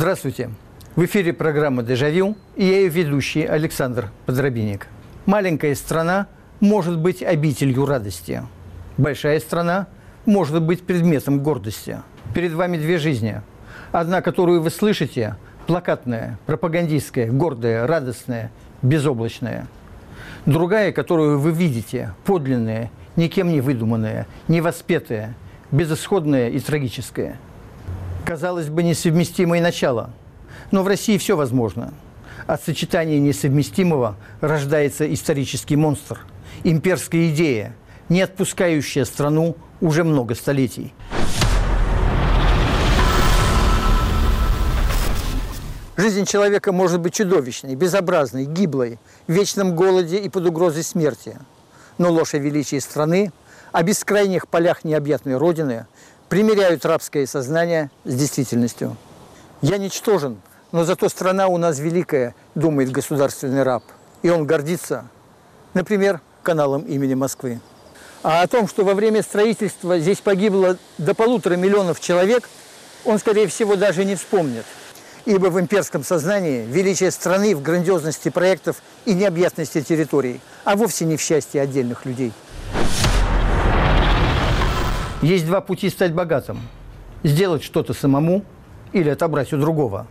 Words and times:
Здравствуйте. 0.00 0.50
В 0.94 1.04
эфире 1.06 1.32
программа 1.32 1.82
«Дежавю» 1.82 2.36
и 2.54 2.64
я 2.64 2.82
ее 2.82 2.88
ведущий 2.88 3.44
Александр 3.44 4.12
Подробинник. 4.26 4.86
Маленькая 5.26 5.74
страна 5.74 6.28
может 6.60 6.96
быть 6.96 7.20
обителью 7.20 7.84
радости. 7.84 8.44
Большая 8.96 9.40
страна 9.40 9.88
может 10.24 10.62
быть 10.62 10.86
предметом 10.86 11.42
гордости. 11.42 11.98
Перед 12.32 12.52
вами 12.52 12.78
две 12.78 12.98
жизни. 12.98 13.42
Одна, 13.90 14.22
которую 14.22 14.62
вы 14.62 14.70
слышите, 14.70 15.34
плакатная, 15.66 16.38
пропагандистская, 16.46 17.28
гордая, 17.32 17.84
радостная, 17.84 18.52
безоблачная. 18.82 19.66
Другая, 20.46 20.92
которую 20.92 21.40
вы 21.40 21.50
видите, 21.50 22.14
подлинная, 22.24 22.92
никем 23.16 23.48
не 23.48 23.60
выдуманная, 23.60 24.28
невоспетая, 24.46 25.34
безысходная 25.72 26.50
и 26.50 26.60
трагическая– 26.60 27.40
казалось 28.24 28.68
бы, 28.68 28.82
несовместимые 28.82 29.62
начала. 29.62 30.10
Но 30.70 30.82
в 30.82 30.88
России 30.88 31.18
все 31.18 31.36
возможно. 31.36 31.92
От 32.46 32.62
сочетания 32.62 33.18
несовместимого 33.18 34.16
рождается 34.40 35.12
исторический 35.12 35.76
монстр, 35.76 36.20
имперская 36.64 37.30
идея, 37.30 37.74
не 38.08 38.22
отпускающая 38.22 39.04
страну 39.04 39.56
уже 39.80 40.04
много 40.04 40.34
столетий. 40.34 40.94
Жизнь 45.96 46.26
человека 46.26 46.72
может 46.72 47.00
быть 47.00 47.14
чудовищной, 47.14 47.74
безобразной, 47.74 48.44
гиблой, 48.44 48.98
в 49.26 49.32
вечном 49.32 49.74
голоде 49.74 50.18
и 50.18 50.28
под 50.28 50.46
угрозой 50.46 50.84
смерти. 50.84 51.36
Но 51.98 52.12
ложь 52.12 52.34
о 52.34 52.38
величии 52.38 52.78
страны, 52.78 53.32
о 53.72 53.82
бескрайних 53.82 54.46
полях 54.46 54.84
необъятной 54.84 55.36
Родины– 55.36 55.86
примеряют 56.28 56.84
рабское 56.84 57.26
сознание 57.26 57.90
с 58.04 58.14
действительностью. 58.14 58.96
Я 59.60 59.78
ничтожен, 59.78 60.40
но 60.72 60.84
зато 60.84 61.08
страна 61.08 61.48
у 61.48 61.56
нас 61.56 61.78
великая, 61.78 62.34
думает 62.54 62.90
государственный 62.90 63.62
раб. 63.62 63.82
И 64.22 64.30
он 64.30 64.46
гордится, 64.46 65.08
например, 65.74 66.20
каналом 66.42 66.82
имени 66.82 67.14
Москвы. 67.14 67.60
А 68.22 68.42
о 68.42 68.46
том, 68.46 68.68
что 68.68 68.84
во 68.84 68.94
время 68.94 69.22
строительства 69.22 69.98
здесь 69.98 70.18
погибло 70.18 70.76
до 70.98 71.14
полутора 71.14 71.56
миллионов 71.56 72.00
человек, 72.00 72.48
он, 73.04 73.18
скорее 73.18 73.46
всего, 73.46 73.76
даже 73.76 74.04
не 74.04 74.16
вспомнит. 74.16 74.64
Ибо 75.24 75.46
в 75.46 75.60
имперском 75.60 76.02
сознании 76.04 76.64
величие 76.64 77.10
страны 77.10 77.54
в 77.54 77.62
грандиозности 77.62 78.28
проектов 78.28 78.82
и 79.04 79.14
необъятности 79.14 79.82
территорий, 79.82 80.40
а 80.64 80.74
вовсе 80.74 81.04
не 81.04 81.16
в 81.16 81.20
счастье 81.20 81.60
отдельных 81.60 82.06
людей. 82.06 82.32
Есть 85.22 85.46
два 85.46 85.60
пути 85.60 85.90
стать 85.90 86.14
богатым. 86.14 86.60
Сделать 87.24 87.64
что-то 87.64 87.92
самому 87.92 88.44
или 88.92 89.08
отобрать 89.08 89.52
у 89.52 89.58
другого. 89.58 90.06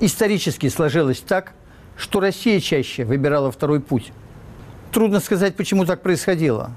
Исторически 0.00 0.68
сложилось 0.68 1.20
так, 1.20 1.54
что 1.96 2.20
Россия 2.20 2.60
чаще 2.60 3.04
выбирала 3.04 3.50
второй 3.50 3.80
путь. 3.80 4.12
Трудно 4.92 5.20
сказать, 5.20 5.56
почему 5.56 5.86
так 5.86 6.02
происходило. 6.02 6.72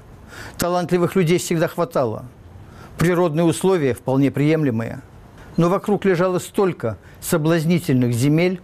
Талантливых 0.56 1.14
людей 1.14 1.38
всегда 1.38 1.68
хватало. 1.68 2.24
Природные 2.96 3.44
условия 3.44 3.92
вполне 3.92 4.30
приемлемые. 4.30 5.02
Но 5.58 5.68
вокруг 5.68 6.06
лежало 6.06 6.38
столько 6.38 6.96
соблазнительных 7.20 8.14
земель, 8.14 8.62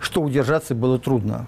что 0.00 0.22
удержаться 0.22 0.74
было 0.74 0.98
трудно. 0.98 1.46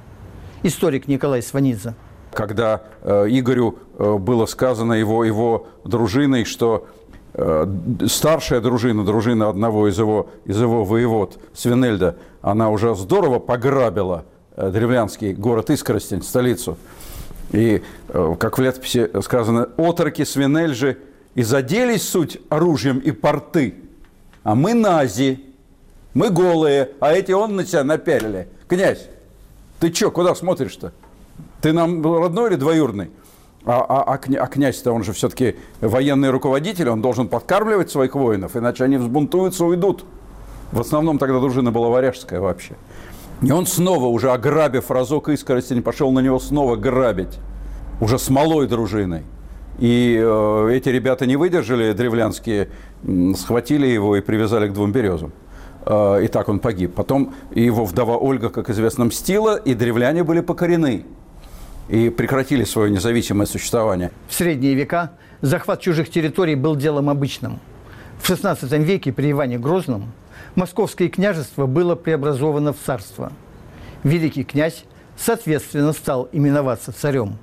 Историк 0.63 1.09
Николай 1.09 1.43
Сванидзе 1.43 1.95
когда 2.33 2.83
э, 3.03 3.27
Игорю 3.29 3.79
э, 3.99 4.17
было 4.17 4.47
сказано 4.47 4.95
его, 4.95 5.25
его 5.25 5.67
дружиной, 5.85 6.45
что 6.45 6.87
э, 7.35 7.67
старшая 8.07 8.61
дружина, 8.61 9.05
дружина 9.05 9.49
одного 9.49 9.89
из 9.89 9.99
его, 9.99 10.31
из 10.45 10.61
его 10.61 10.85
воевод, 10.85 11.39
Свинельда, 11.55 12.17
она 12.41 12.71
уже 12.71 12.95
здорово 12.95 13.39
пограбила 13.39 14.25
древлянский 14.57 15.33
город 15.33 15.71
Искоростень, 15.71 16.23
столицу. 16.23 16.77
И, 17.53 17.83
как 18.09 18.59
в 18.59 18.63
летописи 18.63 19.11
сказано, 19.23 19.69
отроки 19.77 20.25
Свинельжи 20.25 20.99
и 21.35 21.43
заделись 21.43 22.09
суть 22.09 22.39
оружием 22.49 22.99
и 22.99 23.13
порты, 23.13 23.77
а 24.43 24.55
мы 24.55 24.75
нази, 24.75 25.45
мы 26.15 26.31
голые, 26.31 26.91
а 27.01 27.13
эти 27.13 27.33
он 27.33 27.57
на 27.57 27.65
себя 27.65 27.85
напялили. 27.85 28.49
Князь, 28.69 29.07
ты 29.81 29.93
что, 29.93 30.11
куда 30.11 30.35
смотришь-то? 30.35 30.93
Ты 31.61 31.73
нам 31.73 32.03
родной 32.03 32.51
или 32.51 32.57
двоюродный? 32.57 33.11
А, 33.65 33.85
а, 33.89 34.15
а, 34.15 34.19
а 34.19 34.47
князь-то, 34.47 34.93
он 34.93 35.05
же 35.05 35.13
все-таки 35.13 35.55
военный 35.81 36.31
руководитель, 36.31 36.89
он 36.89 37.01
должен 37.01 37.29
подкармливать 37.29 37.91
своих 37.91 38.17
воинов, 38.17 38.57
иначе 38.57 38.83
они 38.85 38.97
взбунтуются, 38.97 39.65
уйдут. 39.65 40.05
В 40.73 40.81
основном 40.81 41.19
тогда 41.19 41.39
дружина 41.39 41.71
была 41.71 41.89
варяжская 41.89 42.41
вообще. 42.41 42.75
И 43.41 43.53
он 43.53 43.67
снова, 43.67 44.07
уже 44.07 44.33
ограбив 44.33 44.91
разок 44.91 45.29
искорости, 45.29 45.79
пошел 45.81 46.11
на 46.11 46.21
него 46.21 46.41
снова 46.41 46.77
грабить. 46.77 47.39
Уже 48.01 48.19
с 48.19 48.31
малой 48.31 48.67
дружиной. 48.67 49.23
И 49.79 50.21
э, 50.21 50.71
эти 50.73 50.89
ребята 50.89 51.27
не 51.27 51.37
выдержали, 51.37 51.93
древлянские, 51.93 52.69
схватили 53.37 53.87
его 53.87 54.17
и 54.17 54.21
привязали 54.21 54.69
к 54.69 54.73
двум 54.73 54.93
березам. 54.93 55.33
Э, 55.87 56.21
и 56.23 56.29
так 56.29 56.49
он 56.49 56.59
погиб. 56.59 56.95
Потом 56.95 57.35
его 57.55 57.85
вдова 57.85 58.17
Ольга, 58.17 58.49
как 58.49 58.71
известно, 58.71 59.05
мстила, 59.05 59.57
и 59.57 59.75
древляне 59.75 60.25
были 60.25 60.41
покорены 60.41 61.05
и 61.89 62.11
прекратили 62.11 62.65
свое 62.65 62.91
независимое 62.91 63.47
существование. 63.47 64.11
В 64.29 64.35
средние 64.35 64.75
века 64.75 65.13
захват 65.41 65.81
чужих 65.81 66.11
территорий 66.11 66.55
был 66.55 66.77
делом 66.77 67.11
обычным. 67.11 67.61
В 68.21 68.31
XVI 68.31 68.83
веке 68.83 69.13
при 69.13 69.31
Иване 69.31 69.59
Грозном 69.59 70.13
Московское 70.55 71.09
княжество 71.09 71.67
было 71.67 71.95
преобразовано 71.95 72.73
в 72.73 72.77
царство. 72.79 73.33
Великий 74.05 74.45
князь, 74.45 74.85
соответственно, 75.17 75.93
стал 75.93 76.29
именоваться 76.33 76.93
царем. 76.93 77.39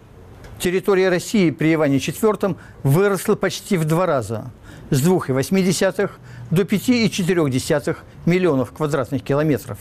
Территория 0.60 1.10
России 1.10 1.52
при 1.52 1.74
Иване 1.74 1.98
IV 1.98 2.56
выросла 2.84 3.36
почти 3.36 3.78
в 3.78 3.86
два 3.86 4.06
раза– 4.06 4.52
с 4.90 5.08
2,8 5.08 6.10
до 6.50 6.64
5,4 6.64 7.98
миллионов 8.26 8.72
квадратных 8.72 9.24
километров. 9.24 9.78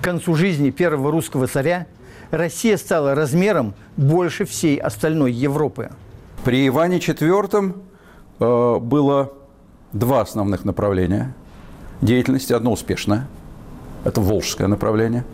К 0.00 0.04
концу 0.04 0.34
жизни 0.34 0.70
первого 0.70 1.10
русского 1.10 1.46
царя– 1.46 1.86
Россия 2.32 2.78
стала 2.78 3.14
размером 3.14 3.74
больше 3.98 4.46
всей 4.46 4.78
остальной 4.78 5.32
Европы. 5.32 5.90
При 6.44 6.66
Иване 6.66 6.96
IV 6.96 7.74
э, 8.40 8.78
было 8.78 9.32
два 9.92 10.22
основных 10.22 10.64
направления 10.64 11.34
деятельности. 12.00 12.54
Одно 12.54 12.72
успешное– 12.72 13.28
это 14.04 14.22
волжское 14.22 14.66
направление. 14.66 15.26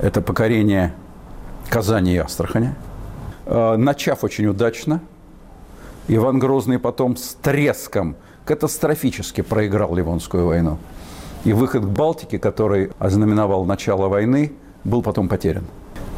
Это 0.00 0.20
покорение 0.20 0.92
Казани 1.68 2.14
и 2.14 2.18
Астрахани. 2.18 2.74
Э, 3.46 3.76
начав 3.76 4.24
очень 4.24 4.46
удачно, 4.46 5.00
Иван 6.08 6.40
Грозный 6.40 6.80
потом 6.80 7.16
с 7.16 7.36
треском 7.40 8.16
катастрофически 8.44 9.42
проиграл 9.42 9.94
Ливонскую 9.94 10.46
войну. 10.48 10.78
И 11.44 11.52
выход 11.52 11.84
к 11.84 11.88
Балтике, 11.88 12.40
который 12.40 12.90
ознаменовал 12.98 13.64
начало 13.64 14.08
войны, 14.08 14.52
был 14.82 15.02
потом 15.02 15.28
потерян. 15.28 15.64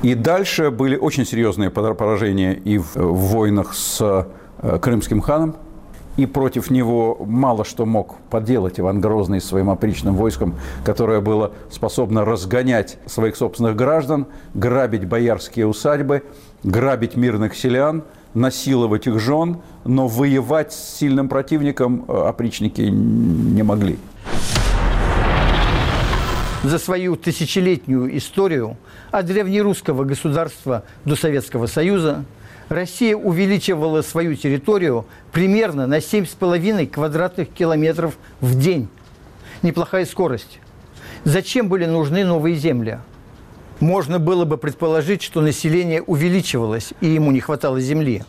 И 0.05 0.15
дальше 0.15 0.71
были 0.71 0.97
очень 0.97 1.25
серьезные 1.25 1.71
поражения 1.71 2.53
и 2.53 2.77
в, 2.77 2.95
в 2.95 3.17
войнах 3.33 3.73
с 3.73 4.27
э, 4.61 4.79
крымским 4.79 5.23
ханом, 5.23 5.57
и 6.19 6.27
против 6.27 6.71
него 6.71 7.17
мало 7.25 7.65
что 7.65 7.87
мог 7.87 8.17
поделать 8.29 8.79
Иван 8.79 9.01
Грозный 9.01 9.41
своим 9.41 9.71
опричным 9.71 10.15
войском, 10.15 10.57
которое 10.85 11.23
было 11.23 11.53
способно 11.71 12.27
разгонять 12.27 12.99
своих 13.07 13.35
собственных 13.35 13.77
граждан, 13.77 14.27
грабить 14.53 15.07
боярские 15.07 15.67
усадьбы, 15.67 16.23
грабить 16.65 17.17
мирных 17.17 17.57
селян, 17.57 18.05
насиловать 18.35 19.07
их 19.07 19.19
жен, 19.19 19.63
но 19.87 20.07
воевать 20.07 20.75
с 20.75 20.99
сильным 20.99 21.31
противником 21.31 22.05
э, 22.07 22.13
опричники 22.13 22.83
не 22.83 23.63
могли. 23.63 23.99
За 26.63 26.79
свою 26.79 27.17
тысячелетнюю 27.17 28.17
историю 28.17 28.77
от 29.19 29.27
древнерусского 29.27 30.03
государства 30.03 30.83
до 31.05 31.15
Советского 31.15 31.69
Союза 31.69 32.25
Россия 32.69 33.15
увеличивала 33.15 34.03
свою 34.03 34.35
территорию 34.35 35.07
примерно 35.31 35.87
на 35.87 35.99
7,5 35.99 36.89
квадратных 36.89 37.49
километров 37.51 38.17
в 38.41 38.59
день. 38.59 38.89
Неплохая 39.63 40.05
скорость. 40.05 40.59
Зачем 41.23 41.69
были 41.69 41.85
нужны 41.85 42.25
новые 42.25 42.57
земли? 42.57 42.99
Можно 43.79 44.19
было 44.19 44.45
бы 44.45 44.59
предположить, 44.59 45.23
что 45.23 45.43
население 45.43 46.03
увеличивалось, 46.03 46.93
и 47.01 47.07
ему 47.07 47.31
не 47.31 47.39
хватало 47.39 47.81
земли. 47.81 48.25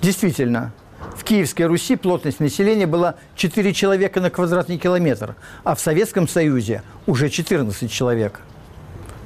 Действительно, 0.00 0.72
в 1.14 1.22
Киевской 1.22 1.66
Руси 1.66 1.96
плотность 1.96 2.40
населения 2.40 2.86
была 2.86 3.16
4 3.36 3.74
человека 3.74 4.22
на 4.22 4.30
квадратный 4.30 4.78
километр, 4.78 5.34
а 5.64 5.74
в 5.74 5.80
Советском 5.80 6.26
Союзе 6.26 6.82
уже 7.06 7.28
14 7.28 7.92
человек. 7.92 8.40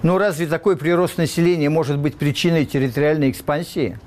Но 0.07 0.19
разве 0.19 0.47
такой 0.47 0.77
прирост 0.77 1.19
населения 1.19 1.69
может 1.69 1.99
быть 1.99 2.15
причиной 2.15 2.65
территориальной 2.65 3.29
экспансии? 3.29 3.99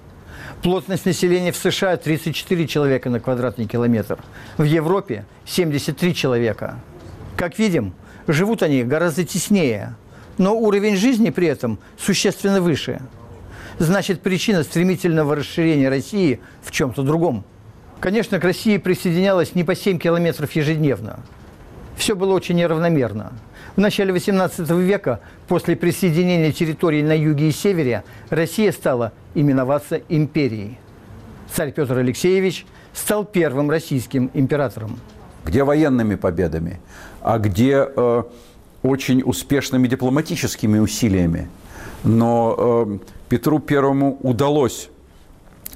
Плотность 0.64 1.06
населения 1.06 1.52
в 1.52 1.58
США 1.58 1.98
34 1.98 2.68
человека 2.68 3.10
на 3.10 3.20
квадратный 3.20 3.66
километр, 3.66 4.18
в 4.58 4.64
Европе 4.64 5.26
73 5.46 6.16
человека. 6.16 6.80
Как 7.36 7.60
видим, 7.60 7.94
Живут 8.28 8.64
они 8.64 8.84
гораздо 8.84 9.26
теснее, 9.26 9.96
но 10.38 10.56
уровень 10.58 10.96
жизни 10.96 11.32
при 11.32 11.48
этом 11.48 11.80
существенно 11.98 12.62
выше. 12.62 13.02
Значит, 13.78 14.22
причина 14.22 14.64
стремительного 14.64 15.36
расширения 15.36 15.90
России 15.90 16.40
в 16.62 16.72
чем-то 16.72 17.04
другом. 17.04 17.44
Конечно, 18.00 18.40
к 18.40 18.46
России 18.46 18.78
присоединялась 18.78 19.54
не 19.54 19.66
по 19.66 19.76
7 19.76 20.00
километров 20.00 20.54
ежедневно. 20.54 21.20
Все 21.98 22.16
было 22.16 22.34
очень 22.34 22.56
неравномерно. 22.56 23.34
В 23.76 23.80
начале 23.80 24.14
XVIII 24.14 24.82
века, 24.82 25.20
после 25.48 25.76
присоединения 25.76 26.52
территорий 26.52 27.04
на 27.04 27.14
юге 27.18 27.50
и 27.50 27.52
севере, 27.52 28.04
Россия 28.30 28.72
стала 28.72 29.14
именоваться 29.36 30.02
империей. 30.10 30.78
Царь 31.54 31.72
Петр 31.72 31.98
Алексеевич 31.98 32.66
стал 32.94 33.26
первым 33.26 33.70
российским 33.70 34.30
императором. 34.34 35.00
Где 35.46 35.64
военными 35.64 36.16
победами, 36.16 36.80
а 37.22 37.38
где 37.40 37.88
э, 37.96 38.24
очень 38.84 39.22
успешными 39.24 39.88
дипломатическими 39.88 40.80
усилиями. 40.80 41.50
Но 42.04 42.56
э, 42.58 42.98
Петру 43.30 43.60
Первому 43.60 44.18
удалось 44.22 44.90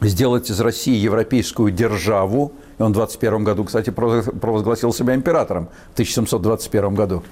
сделать 0.02 0.50
из 0.50 0.60
России 0.60 0.96
европейскую 0.96 1.72
державу. 1.72 2.54
И 2.78 2.82
он 2.82 2.92
в 2.92 2.96
21 2.96 3.44
году, 3.44 3.64
кстати, 3.64 3.90
провозгласил 3.90 4.94
себя 4.94 5.16
императором 5.16 5.70
в 5.92 5.94
1721 5.94 6.96
году. 6.96 7.24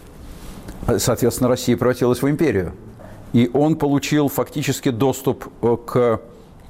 Соответственно, 0.99 1.49
Россия 1.49 1.77
превратилась 1.77 2.21
в 2.21 2.29
империю. 2.29 2.73
И 3.33 3.49
он 3.53 3.75
получил 3.75 4.27
фактически 4.27 4.89
доступ 4.89 5.47
э, 5.61 5.77
к 5.85 6.21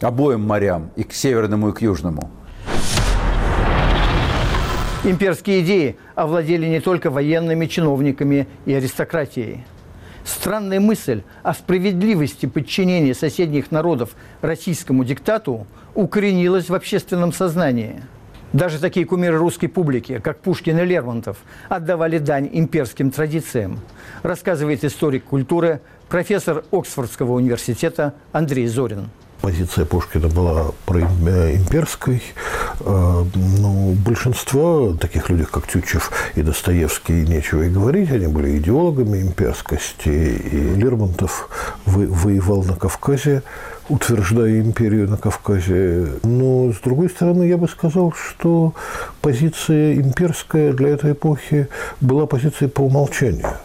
обоим 0.02 0.42
морям, 0.42 0.92
и 0.96 1.04
к 1.04 1.14
северному, 1.14 1.70
и 1.70 1.74
к 1.74 1.82
южному. 1.82 2.30
Имперские 5.04 5.62
идеи 5.62 5.98
овладели 6.14 6.68
не 6.68 6.80
только 6.80 7.10
военными 7.10 7.66
чиновниками 7.66 8.48
и 8.66 8.74
аристократией. 8.74 9.66
Странная 10.24 10.80
мысль 10.80 11.24
о 11.42 11.56
справедливости 11.56 12.46
подчинения 12.46 13.16
соседних 13.16 13.72
народов 13.72 14.12
российскому 14.42 15.04
диктату 15.04 15.66
укоренилась 15.96 16.70
в 16.70 16.76
общественном 16.76 17.34
сознании. 17.34 18.04
Даже 18.54 18.80
такие 18.80 19.06
кумиры 19.06 19.38
русской 19.38 19.68
публики, 19.68 20.20
как 20.20 20.40
Пушкин 20.40 20.80
и 20.80 20.86
Лермонтов, 20.86 21.38
отдавали 21.70 22.18
дань 22.18 22.50
имперским 22.52 23.10
традициям, 23.10 23.80
рассказывает 24.24 24.84
историк 24.84 25.24
культуры, 25.24 25.80
профессор 26.10 26.66
Оксфордского 26.72 27.34
университета 27.34 28.14
Андрей 28.34 28.68
Зорин. 28.68 29.10
Позиция 29.42 29.86
Пушкина 29.86 30.28
была 30.28 30.72
проимперской. 30.86 32.22
Э, 32.82 33.24
ну, 33.34 33.94
большинство 34.06 34.94
таких 34.94 35.30
людей, 35.30 35.48
как 35.50 35.66
Тютчев 35.66 36.12
и 36.36 36.44
Достоевский, 36.44 37.26
нечего 37.26 37.64
и 37.64 37.70
говорить, 37.70 38.12
они 38.12 38.28
были 38.28 38.60
идеологами 38.60 39.20
имперскости. 39.22 40.10
И 40.10 40.76
Лермонтов 40.76 41.50
воевал 41.86 42.64
на 42.64 42.76
Кавказе, 42.76 43.42
утверждая 43.90 44.60
империю 44.60 45.10
на 45.10 45.18
Кавказе. 45.18 46.08
Но, 46.24 46.72
с 46.72 46.80
другой 46.80 47.10
стороны, 47.10 47.44
я 47.44 47.58
бы 47.58 47.68
сказал, 47.68 48.14
что 48.14 48.74
позиция 49.22 49.96
имперская 49.96 50.74
для 50.74 50.90
этой 50.90 51.14
эпохи 51.14 51.68
была 52.00 52.26
позицией 52.26 52.70
по 52.70 52.82
умолчанию– 52.82 53.50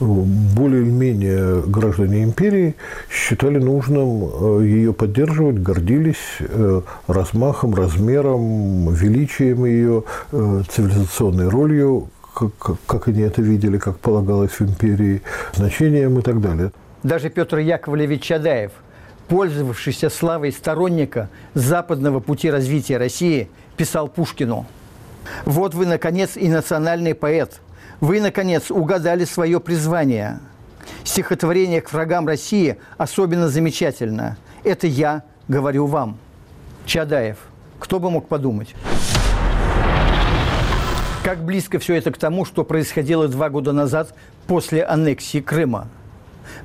более-менее 0.00 1.62
граждане 1.62 2.24
империи 2.24 2.74
считали 3.10 3.58
нужным 3.58 4.24
э, 4.24 4.64
ее 4.64 4.92
поддерживать, 4.92 5.58
гордились 5.58 6.38
э, 6.40 6.82
размахом, 7.06 7.74
размером, 7.74 8.92
величием 8.92 9.64
ее, 9.64 10.04
э, 10.32 10.62
цивилизационной 10.68 11.48
ролью, 11.48 12.08
как, 12.34 12.50
как 12.86 13.08
они 13.08 13.22
это 13.22 13.40
видели, 13.40 13.78
как 13.78 13.98
полагалось 13.98 14.52
в 14.52 14.62
империи, 14.62 15.22
значением 15.54 16.18
и 16.18 16.22
так 16.22 16.40
далее. 16.40 16.72
Даже 17.02 17.30
Петр 17.30 17.58
Яковлевич 17.58 18.22
Чадаев, 18.22 18.72
пользовавшийся 19.28 20.10
славой 20.10 20.52
сторонника 20.52 21.28
западного 21.54 22.20
пути 22.20 22.50
развития 22.50 22.98
России, 22.98 23.48
писал 23.76 24.08
Пушкину. 24.08 24.66
«Вот 25.44 25.74
вы, 25.74 25.86
наконец, 25.86 26.36
и 26.36 26.48
национальный 26.48 27.14
поэт– 27.14 27.60
вы, 28.00 28.20
наконец, 28.20 28.70
угадали 28.70 29.24
свое 29.24 29.60
призвание. 29.60 30.40
Стихотворение 31.04 31.80
к 31.80 31.92
врагам 31.92 32.26
России 32.26 32.76
особенно 32.98 33.48
замечательно. 33.48 34.36
Это 34.62 34.86
я 34.86 35.22
говорю 35.48 35.86
вам. 35.86 36.18
Чадаев. 36.84 37.38
Кто 37.78 37.98
бы 37.98 38.10
мог 38.10 38.28
подумать? 38.28 38.74
Как 41.22 41.42
близко 41.42 41.78
все 41.78 41.94
это 41.94 42.12
к 42.12 42.18
тому, 42.18 42.44
что 42.44 42.64
происходило 42.64 43.28
два 43.28 43.48
года 43.48 43.72
назад 43.72 44.14
после 44.46 44.84
аннексии 44.84 45.40
Крыма? 45.40 45.88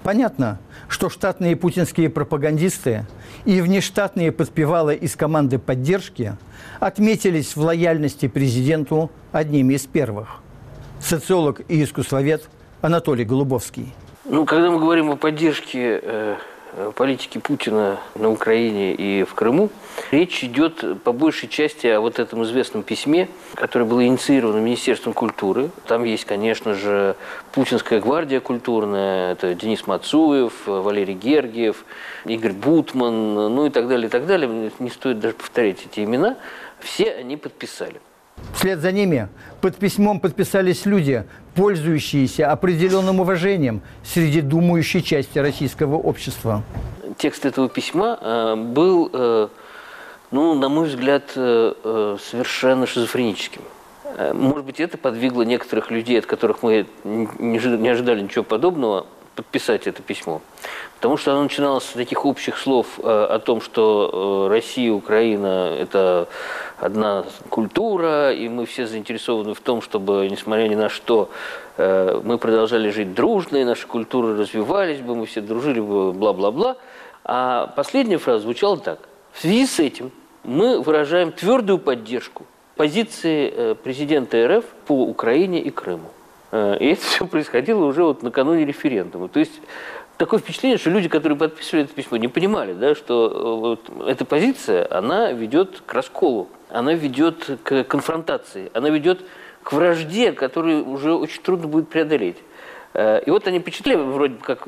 Понятно, 0.03 0.59
что 0.89 1.09
штатные 1.09 1.55
путинские 1.55 2.09
пропагандисты 2.09 3.05
и 3.45 3.61
внештатные 3.61 4.31
подпевалы 4.31 4.95
из 4.95 5.15
команды 5.15 5.59
поддержки 5.59 6.35
отметились 6.79 7.55
в 7.55 7.61
лояльности 7.61 8.27
президенту 8.27 9.09
одними 9.31 9.75
из 9.75 9.85
первых– 9.85 10.41
социолог 10.99 11.61
и 11.69 11.81
искусствовед 11.83 12.49
Анатолий 12.81 13.23
Голубовский. 13.23 13.93
Ну, 14.25 14.45
когда 14.45 14.69
мы 14.71 14.79
говорим 14.79 15.11
о 15.11 15.15
поддержке 15.15 15.99
э, 16.01 16.35
политики 16.95 17.37
Путина 17.37 17.99
на 18.15 18.29
Украине 18.29 18.93
и 18.93 19.23
в 19.23 19.33
Крыму, 19.33 19.69
речь 20.11 20.43
идет 20.43 21.03
по 21.03 21.11
большей 21.11 21.49
части 21.49 21.87
о 21.87 22.01
вот 22.01 22.19
этом 22.19 22.43
известном 22.43 22.83
письме, 22.83 23.27
которое 23.55 23.85
было 23.85 24.05
инициировано 24.05 24.59
Министерством 24.59 25.13
культуры. 25.13 25.71
Там 25.87 26.03
есть, 26.03 26.25
конечно 26.25 26.73
же, 26.73 27.15
Путинская 27.51 27.99
гвардия 27.99 28.39
культурная, 28.39 29.33
это 29.33 29.53
Денис 29.55 29.87
Мацуев, 29.87 30.53
Валерий 30.65 31.15
Гергиев, 31.15 31.85
Игорь 32.25 32.53
Бутман, 32.53 33.33
ну 33.33 33.65
и 33.65 33.69
так 33.69 33.87
далее, 33.87 34.07
и 34.07 34.09
так 34.09 34.25
далее. 34.25 34.71
Не 34.79 34.89
стоит 34.89 35.19
даже 35.19 35.35
повторять 35.35 35.85
эти 35.85 36.03
имена. 36.03 36.37
Все 36.79 37.11
они 37.11 37.37
подписали. 37.37 37.99
Вслед 38.53 38.79
за 38.79 38.91
ними 38.91 39.29
под 39.61 39.77
письмом 39.77 40.19
подписались 40.19 40.85
люди, 40.85 41.23
пользующиеся 41.55 42.51
определенным 42.51 43.19
уважением 43.19 43.81
среди 44.03 44.41
думающей 44.41 45.01
части 45.03 45.39
российского 45.39 45.95
общества. 45.95 46.63
Текст 47.17 47.45
этого 47.45 47.69
письма 47.69 48.17
э, 48.21 48.55
был, 48.55 49.09
э, 49.11 49.47
ну, 50.31 50.53
на 50.55 50.69
мой 50.69 50.87
взгляд, 50.87 51.31
э, 51.35 52.17
совершенно 52.21 52.85
шизофреническим. 52.85 53.61
Может 54.33 54.65
быть, 54.65 54.79
это 54.79 54.97
подвигло 54.97 55.43
некоторых 55.43 55.91
людей, 55.91 56.17
от 56.19 56.25
которых 56.25 56.63
мы 56.63 56.87
не 57.03 57.89
ожидали 57.89 58.21
ничего 58.21 58.43
подобного, 58.43 59.05
подписать 59.39 59.87
это 59.87 60.01
письмо. 60.01 60.41
Потому 60.95 61.15
что 61.15 61.31
оно 61.31 61.43
начиналось 61.43 61.85
с 61.85 61.93
таких 61.93 62.25
общих 62.25 62.57
слов 62.57 62.87
э, 62.97 63.03
о 63.03 63.39
том, 63.39 63.61
что 63.61 64.47
э, 64.49 64.53
Россия 64.53 64.91
Украина– 64.91 65.73
это 65.79 66.27
одна 66.77 67.23
культура, 67.47 68.33
и 68.33 68.49
мы 68.49 68.65
все 68.65 68.85
заинтересованы 68.85 69.53
в 69.53 69.61
том, 69.61 69.81
чтобы, 69.81 70.27
несмотря 70.29 70.67
ни 70.67 70.75
на 70.75 70.89
что, 70.89 71.29
э, 71.77 72.19
мы 72.21 72.37
продолжали 72.37 72.89
жить 72.89 73.13
дружно, 73.13 73.55
и 73.57 73.63
наши 73.63 73.87
культуры 73.87 74.37
развивались 74.37 74.99
бы, 74.99 75.15
мы 75.15 75.25
все 75.25 75.39
дружили 75.39 75.79
бы, 75.79 76.11
бла-бла-бла. 76.11 76.75
А 77.23 77.67
последняя 77.77 78.17
фраза 78.17 78.43
звучала 78.43 78.75
так. 78.75 78.99
В 79.31 79.39
связи 79.39 79.65
с 79.67 79.79
этим 79.79 80.11
мы 80.43 80.81
выражаем 80.81 81.31
твердую 81.31 81.79
поддержку 81.79 82.45
позиции 82.75 83.73
президента 83.83 84.45
РФ 84.47 84.65
по 84.85 85.03
Украине 85.03 85.61
и 85.61 85.69
Крыму. 85.69 86.09
Э, 86.51 86.77
и 86.79 86.87
это 86.93 87.01
все 87.01 87.27
происходило 87.27 87.83
уже 87.85 88.03
вот 88.03 88.23
накануне 88.23 88.65
референдума. 88.65 89.27
То 89.27 89.39
есть 89.39 89.61
такое 90.17 90.39
впечатление, 90.39 90.77
что 90.77 90.89
люди, 90.89 91.09
которые 91.09 91.37
подписывали 91.37 91.85
это 91.85 91.93
письмо, 91.93 92.17
не 92.17 92.27
понимали, 92.27 92.73
да, 92.73 92.95
что 92.95 93.27
э, 93.27 93.59
вот 93.59 94.07
эта 94.07 94.25
позиция, 94.25 94.87
она 94.89 95.31
ведет 95.31 95.81
к 95.85 95.93
расколу, 95.93 96.49
она 96.69 96.93
ведет 96.93 97.59
к 97.63 97.83
конфронтации, 97.83 98.71
она 98.73 98.89
ведет 98.89 99.21
к 99.63 99.73
вражде, 99.73 100.31
которую 100.31 100.87
уже 100.87 101.13
очень 101.13 101.41
трудно 101.41 101.67
будет 101.67 101.89
преодолеть. 101.89 102.37
Э, 102.93 103.21
и 103.23 103.29
вот 103.29 103.47
они 103.47 103.59
почитали 103.59 103.95
вроде 103.95 104.35
как 104.41 104.67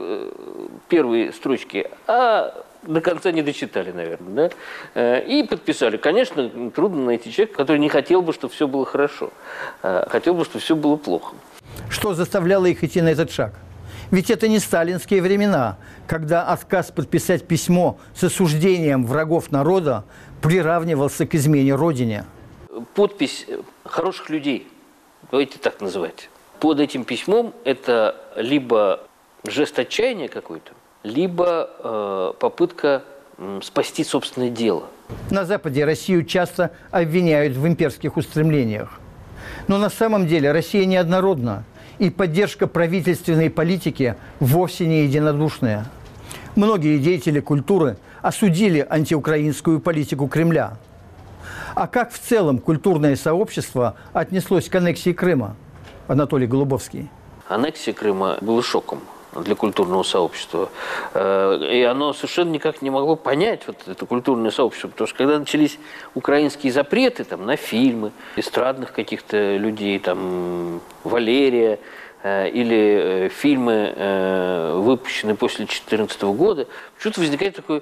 первые 0.88 1.32
строчки, 1.34 1.90
а 2.08 2.64
до 2.84 3.00
конца 3.00 3.32
не 3.32 3.44
дочитали, 3.44 3.92
наверное, 3.92 4.52
да, 4.96 5.20
и 5.20 5.44
подписали. 5.44 5.98
Конечно, 5.98 6.72
трудно 6.72 7.06
найти 7.06 7.32
человека, 7.32 7.56
который 7.56 7.78
не 7.78 7.90
хотел 7.90 8.24
бы, 8.24 8.34
чтобы 8.34 8.54
все 8.56 8.68
было 8.68 8.88
хорошо, 8.88 9.30
хотел 9.84 10.34
бы, 10.34 10.46
чтобы 10.46 10.62
все 10.62 10.76
было 10.76 10.96
плохо. 10.96 11.36
Что 11.90 12.14
заставляло 12.14 12.66
их 12.66 12.84
идти 12.84 13.02
на 13.02 13.10
этот 13.10 13.32
шаг? 13.32 13.54
Ведь 14.12 14.30
это 14.30 14.50
не 14.50 14.60
сталинские 14.60 15.22
времена, 15.22 15.78
когда 16.06 16.44
отказ 16.44 16.92
подписать 16.92 17.48
письмо 17.48 17.98
с 18.14 18.24
осуждением 18.26 19.06
врагов 19.06 19.52
народа 19.52 20.04
приравнивался 20.42 21.26
к 21.26 21.34
измене 21.36 21.76
Родине. 21.76 22.26
Подпись 22.94 23.48
хороших 23.86 24.30
людей, 24.30 24.68
давайте 25.32 25.60
так 25.60 25.80
называть, 25.80 26.30
под 26.60 26.80
этим 26.82 27.06
письмом 27.06 27.54
это 27.64 28.16
либо 28.36 29.00
жест 29.48 29.80
отчаяния 29.80 30.28
какой-то, 30.28 30.74
либо 31.04 31.70
э, 31.80 32.34
попытка 32.38 33.04
э, 33.38 33.60
спасти 33.64 34.04
собственное 34.04 34.50
дело. 34.50 34.84
На 35.30 35.46
Западе 35.46 35.86
Россию 35.86 36.26
часто 36.26 36.72
обвиняют 36.92 37.56
в 37.56 37.66
имперских 37.66 38.18
устремлениях. 38.18 39.00
Но 39.68 39.78
на 39.78 39.90
самом 39.90 40.28
деле 40.28 40.52
Россия 40.52 40.86
неоднородна 40.86 41.64
и 42.02 42.10
поддержка 42.10 42.66
правительственной 42.66 43.52
политики 43.52 44.16
вовсе 44.40 44.88
не 44.88 45.04
единодушная. 45.04 45.86
Многие 46.56 46.98
деятели 46.98 47.40
культуры 47.40 47.96
осудили 48.24 48.86
антиукраинскую 48.90 49.80
политику 49.80 50.28
Кремля. 50.28 50.80
А 51.76 51.86
как 51.86 52.12
в 52.12 52.18
целом 52.18 52.58
культурное 52.58 53.16
сообщество 53.16 53.98
отнеслось 54.14 54.68
к 54.68 54.74
аннексии 54.74 55.14
Крыма? 55.14 55.56
Анатолий 56.08 56.48
Голубовский. 56.48 57.08
Аннексия 57.48 57.94
Крыма 57.94 58.40
была 58.42 58.64
шоком 58.64 59.00
для 59.34 59.56
культурного 59.56 60.04
сообщества. 60.04 60.70
Э, 61.14 61.60
и 61.72 61.84
оно 61.84 62.14
совершенно 62.14 62.52
никак 62.52 62.82
не 62.82 62.90
могло 62.90 63.16
понять 63.16 63.62
вот 63.68 63.78
это 63.88 64.06
культурное 64.06 64.52
сообщество. 64.52 64.90
Потому 64.90 65.08
что 65.08 65.18
когда 65.18 65.40
начались 65.40 65.80
украинские 66.16 66.72
запреты 66.72 67.24
там, 67.24 67.46
на 67.46 67.56
фильмы, 67.56 68.12
эстрадных 68.36 68.92
каких-то 68.92 69.56
людей, 69.58 70.00
там, 70.00 70.82
Валерия, 71.04 71.80
э, 72.24 72.50
или 72.50 73.26
э, 73.26 73.30
фильмы, 73.30 74.74
выпущенные 74.82 75.36
после 75.36 75.66
2014 75.66 76.22
года, 76.24 76.68
почему-то 76.98 77.22
возникает 77.22 77.56
такое 77.56 77.82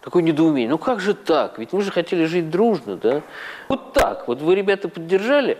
такое 0.00 0.22
недоумение. 0.22 0.70
Ну 0.70 0.78
как 0.78 1.00
же 1.00 1.14
так? 1.14 1.58
Ведь 1.58 1.72
мы 1.72 1.82
же 1.82 1.90
хотели 1.90 2.26
жить 2.26 2.48
дружно, 2.48 2.96
да? 2.96 3.22
Вот 3.68 3.92
так. 3.92 4.28
Вот 4.28 4.40
вы, 4.40 4.54
ребята, 4.54 4.88
поддержали 4.88 5.58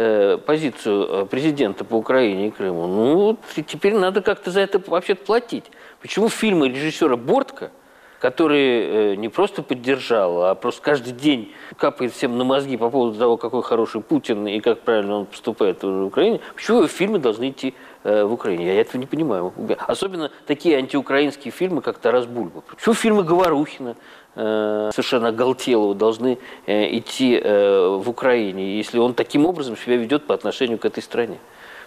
Э, 0.00 0.38
позицию 0.38 1.08
э, 1.10 1.26
президента 1.26 1.84
по 1.84 1.96
Украине 1.96 2.46
и 2.46 2.50
Крыму, 2.52 2.86
ну, 2.86 3.36
теперь 3.66 3.94
надо 3.94 4.22
как-то 4.22 4.52
за 4.52 4.60
это 4.60 4.80
вообще 4.86 5.16
платить. 5.16 5.64
Почему 6.00 6.28
фильмы 6.28 6.68
режиссера 6.68 7.16
Бортка, 7.16 7.72
который 8.20 8.60
э, 8.60 9.14
не 9.16 9.28
просто 9.28 9.64
поддержал, 9.64 10.44
а 10.44 10.54
просто 10.54 10.82
каждый 10.82 11.12
день 11.14 11.52
капает 11.76 12.12
всем 12.12 12.38
на 12.38 12.44
мозги 12.44 12.76
по 12.76 12.90
поводу 12.90 13.18
того, 13.18 13.36
какой 13.36 13.64
хороший 13.64 14.00
Путин 14.00 14.46
и 14.46 14.60
как 14.60 14.82
правильно 14.82 15.16
он 15.16 15.26
поступает 15.26 15.82
в 15.82 16.04
Украине, 16.04 16.38
почему 16.54 16.86
фильмы 16.86 17.18
должны 17.18 17.50
идти 17.50 17.74
в 18.04 18.32
Украине? 18.32 18.66
Я 18.66 18.80
этого 18.80 19.00
не 19.00 19.06
понимаю. 19.06 19.52
Особенно 19.80 20.30
такие 20.46 20.76
антиукраинские 20.76 21.50
фильмы, 21.50 21.82
как 21.82 21.98
«Тарас 21.98 22.26
Бульба». 22.26 22.62
Почему 22.70 22.94
фильмы 22.94 23.24
Говорухина, 23.24 23.96
Э, 23.96 24.17
совершенно 24.34 25.28
оголтелого 25.28 25.94
должны 25.94 26.38
э, 26.66 26.96
идти 26.96 27.40
э, 27.42 27.98
в 28.00 28.08
Украине, 28.08 28.76
если 28.76 28.98
он 28.98 29.14
таким 29.14 29.46
образом 29.46 29.76
себя 29.76 29.96
ведет 29.96 30.26
по 30.26 30.34
отношению 30.34 30.78
к 30.78 30.84
этой 30.84 31.02
стране. 31.02 31.38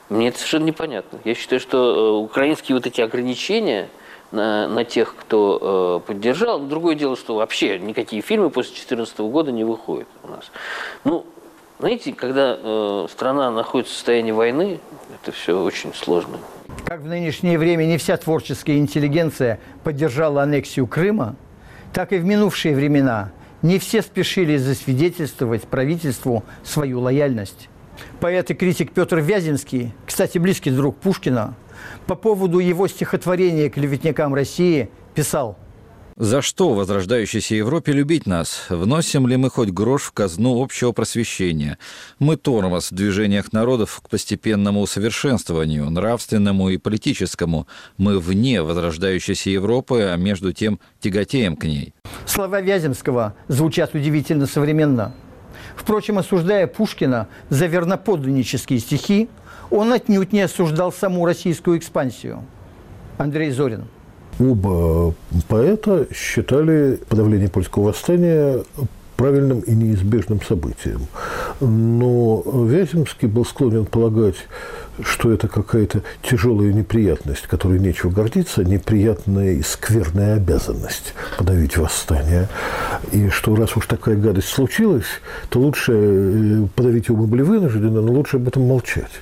Мне 0.10 0.27
это 0.27 0.38
совершенно 0.38 0.65
непонятно. 0.65 1.19
Я 1.24 1.36
считаю, 1.36 1.60
что 1.62 2.21
украинские 2.21 2.75
вот 2.75 2.86
эти 2.86 3.00
ограничения 3.00 3.88
на, 4.31 4.67
на 4.67 4.83
тех, 4.83 5.15
кто 5.15 6.03
поддержал, 6.05 6.60
другое 6.60 6.95
дело, 6.95 7.15
что 7.15 7.36
вообще 7.36 7.79
никакие 7.79 8.21
фильмы 8.21 8.50
после 8.50 8.71
2014 8.71 9.19
года 9.19 9.51
не 9.53 9.63
выходят 9.63 10.07
у 10.24 10.27
нас. 10.27 10.51
Ну, 11.05 11.25
знаете, 11.81 12.13
когда 12.13 12.60
э, 12.62 13.07
страна 13.10 13.50
находится 13.50 13.91
в 13.91 13.95
состоянии 13.95 14.31
войны, 14.31 14.79
это 15.15 15.31
все 15.31 15.60
очень 15.60 15.95
сложно. 15.95 16.38
Как 16.86 17.00
в 17.00 17.07
нынешнее 17.07 17.57
время 17.57 17.86
не 17.86 17.98
вся 17.98 18.17
творческая 18.17 18.77
интеллигенция 18.77 19.60
поддержала 19.83 20.43
аннексию 20.43 20.86
Крыма, 20.86 21.36
так 21.93 22.13
и 22.13 22.17
в 22.17 22.25
минувшие 22.25 22.75
времена 22.75 23.31
не 23.62 23.79
все 23.79 24.01
спешили 24.01 24.57
засвидетельствовать 24.57 25.63
правительству 25.63 26.43
свою 26.63 27.00
лояльность. 27.00 27.69
Поэт 28.19 28.50
и 28.50 28.53
критик 28.53 28.91
Петр 28.91 29.19
Вяземский, 29.19 29.93
кстати, 30.05 30.38
близкий 30.38 30.71
друг 30.71 30.98
Пушкина, 30.98 31.53
по 32.07 32.15
поводу 32.15 32.60
его 32.60 32.88
стихотворения 32.88 33.69
«Клеветникам 33.69 34.33
России» 34.33 34.89
писал– 35.13 35.57
за 36.21 36.43
что 36.43 36.75
возрождающейся 36.75 37.55
Европе 37.55 37.93
любить 37.93 38.27
нас? 38.27 38.67
Вносим 38.69 39.25
ли 39.25 39.37
мы 39.37 39.49
хоть 39.49 39.69
грош 39.69 40.03
в 40.03 40.11
казну 40.11 40.61
общего 40.61 40.91
просвещения? 40.91 41.79
Мы 42.19 42.37
тормоз 42.37 42.91
в 42.91 42.95
движениях 42.95 43.51
народов 43.53 44.01
к 44.03 44.07
постепенному 44.07 44.81
усовершенствованию, 44.81 45.89
нравственному 45.89 46.69
и 46.69 46.77
политическому. 46.77 47.67
Мы 47.97 48.19
вне 48.19 48.61
возрождающейся 48.61 49.49
Европы, 49.49 50.11
а 50.13 50.15
между 50.15 50.53
тем 50.53 50.79
тяготеем 50.99 51.55
к 51.55 51.63
ней. 51.63 51.95
Слова 52.27 52.61
Вяземского 52.61 53.33
звучат 53.47 53.95
удивительно 53.95 54.45
современно. 54.45 55.15
Впрочем, 55.75 56.19
осуждая 56.19 56.67
Пушкина 56.67 57.29
за 57.49 57.65
верноподданнические 57.65 58.77
стихи, 58.77 59.27
он 59.71 59.91
отнюдь 59.91 60.33
не 60.33 60.41
осуждал 60.41 60.93
саму 60.93 61.25
российскую 61.25 61.79
экспансию. 61.79 62.45
Андрей 63.17 63.49
Зорин– 63.49 63.87
Оба 64.39 65.13
поэта 65.47 66.07
считали 66.13 67.00
подавление 67.07 67.50
польского 67.50 67.85
восстания 67.85 68.63
правильным 69.21 69.59
и 69.59 69.75
неизбежным 69.75 70.41
событием. 70.41 71.01
Но 71.59 72.41
Вяземский 72.43 73.27
был 73.27 73.45
склонен 73.45 73.85
полагать, 73.85 74.47
что 75.03 75.31
это 75.31 75.47
какая-то 75.47 76.01
тяжелая 76.23 76.73
неприятность, 76.73 77.43
которой 77.43 77.77
нечего 77.77 78.09
гордиться, 78.09 78.63
неприятная 78.63 79.53
и 79.53 79.61
скверная 79.61 80.38
обязанность 80.38 81.13
подавить 81.38 81.77
восстание. 81.77 82.50
И 83.11 83.29
что 83.29 83.55
раз 83.55 83.77
уж 83.77 83.85
такая 83.85 84.15
гадость 84.15 84.47
случилась, 84.47 85.05
то 85.51 85.59
лучше 85.59 85.93
э, 85.93 86.67
подавить 86.75 87.09
его 87.09 87.17
мы 87.19 87.27
были 87.27 87.43
вынуждены, 87.43 88.01
но 88.01 88.11
лучше 88.11 88.38
об 88.38 88.47
этом 88.47 88.63
молчать. 88.63 89.21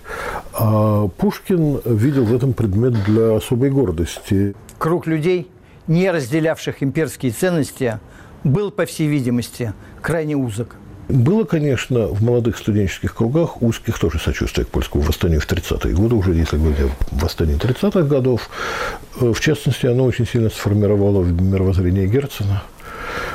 А 0.54 1.10
Пушкин 1.10 1.82
видел 1.84 2.24
в 2.24 2.34
этом 2.34 2.54
предмет 2.54 2.94
для 3.04 3.36
особой 3.36 3.70
гордости. 3.70 4.56
Круг 4.80 5.08
людей, 5.08 5.52
не 5.88 6.10
разделявших 6.10 6.82
имперские 6.82 7.34
ценности, 7.34 8.00
был, 8.46 8.72
по 8.72 8.86
всей 8.86 9.10
видимости, 9.10 9.74
крайне 10.02 10.38
узок. 10.38 10.78
Было, 11.10 11.44
конечно, 11.44 12.08
в 12.08 12.24
молодых 12.24 12.58
студенческих 12.58 13.14
кругах 13.14 13.62
узких 13.62 14.00
тоже 14.00 14.20
сочувствие 14.20 14.66
к 14.66 14.70
польскому 14.70 15.04
восстанию 15.04 15.42
в 15.42 15.52
30-е 15.52 15.94
годы, 15.94 16.16
уже 16.16 16.34
если 16.34 16.56
говорить 16.56 16.80
о 16.80 16.90
восстании 17.12 17.58
30-х 17.58 18.04
годов. 18.04 18.50
Э, 19.20 19.34
в 19.34 19.40
частности, 19.42 19.86
оно 19.86 20.06
очень 20.06 20.26
сильно 20.26 20.50
сформировало 20.50 21.26
мировоззрение 21.26 22.08
Герцена– 22.08 22.64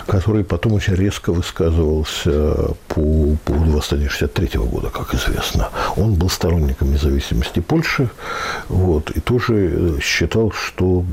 который 0.06 0.44
потом 0.44 0.74
очень 0.74 0.94
резко 0.94 1.32
высказывался 1.32 2.74
по 2.88 3.36
поводу 3.44 3.72
восстания 3.72 4.08
63 4.08 4.58
года, 4.60 4.90
как 4.90 5.14
известно. 5.14 5.70
Он 5.96 6.14
был 6.14 6.28
сторонником 6.28 6.92
независимости 6.92 7.60
Польши, 7.60 8.08
вот, 8.68 9.10
и 9.10 9.20
тоже 9.20 9.54
э, 9.54 10.00
считал, 10.00 10.52
что 10.52 11.04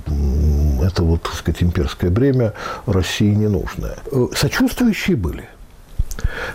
это 0.84 1.04
вот, 1.04 1.24
так 1.24 1.34
сказать, 1.34 1.64
имперское 1.64 2.10
бремя 2.10 2.54
России 2.86 3.34
не 3.34 3.48
нужное. 3.48 3.98
Э, 4.12 4.28
сочувствующие 4.36 5.16
были. 5.16 5.48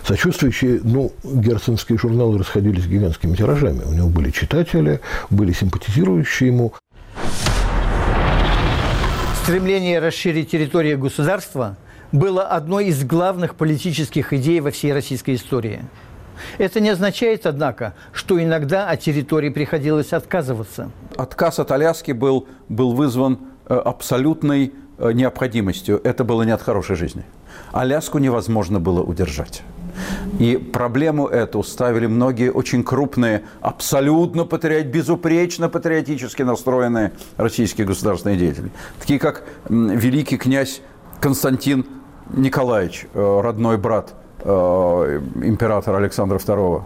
Сочувствующие, 0.05 0.79
ну, 0.83 1.11
герценские 1.23 1.97
журналы 1.97 2.37
расходились 2.37 2.85
гигантскими 2.85 3.35
тиражами. 3.35 3.83
У 3.83 3.93
него 3.93 4.09
были 4.09 4.31
читатели, 4.31 5.01
были 5.29 5.51
симпатизирующие 5.51 6.47
ему. 6.47 6.73
Стремление 9.43 9.99
расширить 9.99 10.51
территорию 10.51 10.97
государства 10.99 11.77
было 12.11 12.43
одной 12.43 12.87
из 12.87 13.03
главных 13.03 13.55
политических 13.55 14.33
идей 14.33 14.59
во 14.59 14.71
всей 14.71 14.93
российской 14.93 15.35
истории. 15.35 15.81
Это 16.57 16.79
не 16.79 16.89
означает, 16.89 17.45
однако, 17.45 17.93
что 18.11 18.41
иногда 18.41 18.89
от 18.89 18.99
территории 19.01 19.49
приходилось 19.49 20.13
отказываться. 20.13 20.91
Отказ 21.15 21.59
от 21.59 21.71
Аляски 21.71 22.11
был, 22.11 22.47
был 22.69 22.93
вызван 22.93 23.39
э, 23.67 23.73
абсолютной 23.73 24.73
э, 24.97 25.11
необходимостью. 25.13 25.99
Это 26.03 26.23
было 26.23 26.43
не 26.43 26.51
от 26.51 26.61
хорошей 26.61 26.95
жизни. 26.95 27.23
Аляску 27.71 28.19
невозможно 28.19 28.79
было 28.79 29.01
удержать. 29.01 29.63
И 30.37 30.57
проблему 30.57 31.27
эту 31.27 31.63
ставили 31.63 32.05
многие 32.05 32.51
очень 32.51 32.83
крупные, 32.83 33.43
абсолютно 33.61 34.45
патриот, 34.45 34.85
безупречно 34.85 35.69
патриотически 35.69 36.43
настроенные 36.43 37.13
российские 37.37 37.87
государственные 37.87 38.37
деятели. 38.37 38.69
Такие 38.99 39.17
как 39.17 39.43
великий 39.69 40.37
князь 40.37 40.81
Константин 41.19 41.85
Николаевич, 42.33 43.07
э, 43.13 43.41
родной 43.41 43.77
брат 43.77 44.13
э, 44.39 45.21
императора 45.43 45.97
Александра 45.97 46.37
II. 46.37 46.83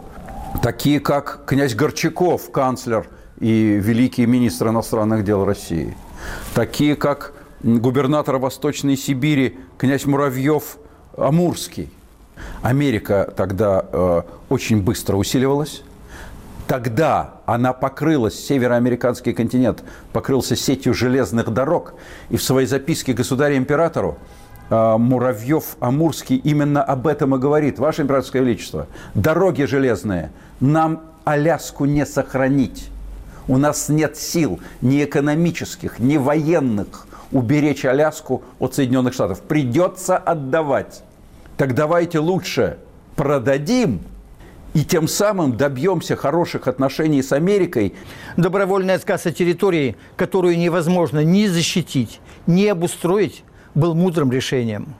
Такие 0.62 1.00
как 1.00 1.42
князь 1.46 1.76
Горчаков, 1.76 2.52
канцлер 2.52 3.08
и 3.40 3.80
великий 3.82 4.26
министр 4.26 4.70
иностранных 4.70 5.24
дел 5.24 5.46
России. 5.46 5.96
Такие 6.54 6.96
как 6.96 7.34
губернатор 7.64 8.38
Восточной 8.38 8.98
Сибири 8.98 9.60
князь 9.78 10.06
Муравьев 10.06 10.78
Амурский– 11.18 11.92
Америка 12.62 13.34
тогда 13.36 13.86
э, 13.92 14.22
очень 14.50 14.82
быстро 14.82 15.16
усиливалась. 15.16 15.84
Тогда 16.68 17.36
она 17.46 17.74
покрылась, 17.74 18.40
североамериканский 18.46 19.34
континент 19.34 19.84
покрылся 20.14 20.56
сетью 20.56 20.94
железных 20.94 21.50
дорог. 21.50 21.96
И 22.30 22.38
в 22.38 22.44
своей 22.44 22.68
записке 22.68 23.14
государю-императору 23.14 24.18
э, 24.72 24.98
Муравьев-Амурский 24.98 26.38
именно 26.38 26.82
об 26.84 27.06
этом 27.06 27.36
и 27.36 27.38
говорит. 27.38 27.78
Ваше 27.78 28.02
императорское 28.02 28.42
величество, 28.42 28.88
дороги 29.14 29.64
железные, 29.64 30.32
нам 30.60 31.04
Аляску 31.24 31.86
не 31.86 32.08
сохранить. 32.08 32.90
У 33.48 33.58
нас 33.58 33.90
нет 33.90 34.18
сил 34.18 34.60
ни 34.82 35.04
экономических, 35.04 36.00
ни 36.00 36.18
военных 36.18 37.06
уберечь 37.32 37.86
Аляску 37.86 38.42
от 38.58 38.74
Соединенных 38.74 39.14
Штатов. 39.14 39.42
Придется 39.42 40.18
отдавать 40.18 41.04
так 41.62 41.76
давайте 41.76 42.18
лучше 42.18 42.80
продадим 43.16 44.02
и 44.74 44.84
тем 44.84 45.08
самым 45.08 45.58
добьемся 45.58 46.16
хороших 46.16 46.68
отношений 46.68 47.22
с 47.22 47.32
Америкой. 47.34 47.94
Добровольный 48.36 48.96
отказ 48.96 49.28
от 49.28 49.36
территории, 49.36 49.96
которую 50.16 50.58
невозможно 50.58 51.24
ни 51.24 51.46
защитить, 51.46 52.20
ни 52.48 52.66
обустроить, 52.66 53.44
был 53.76 53.96
мудрым 53.96 54.32
решением. 54.32 54.96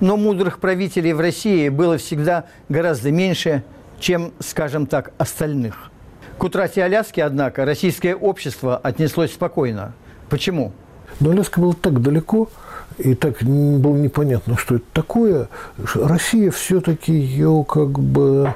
Но 0.00 0.16
мудрых 0.16 0.58
правителей 0.60 1.12
в 1.12 1.20
России 1.20 1.68
было 1.68 1.98
всегда 1.98 2.44
гораздо 2.68 3.10
меньше, 3.10 3.62
чем, 3.98 4.32
скажем 4.40 4.86
так, 4.86 5.12
остальных. 5.18 5.90
К 6.38 6.44
утрате 6.44 6.82
Аляски, 6.82 7.20
однако, 7.20 7.64
российское 7.64 8.14
общество 8.14 8.76
отнеслось 8.76 9.32
спокойно. 9.32 9.92
Почему? 10.28 10.72
Но 11.20 11.30
Аляска 11.30 11.60
была 11.60 11.74
так 11.74 12.02
далеко, 12.02 12.48
и 12.98 13.14
так 13.14 13.42
было 13.42 13.96
непонятно, 13.96 14.56
что 14.56 14.76
это 14.76 14.84
такое. 14.92 15.48
Россия 15.94 16.50
все-таки 16.50 17.12
ее 17.12 17.64
как 17.68 17.98
бы 17.98 18.54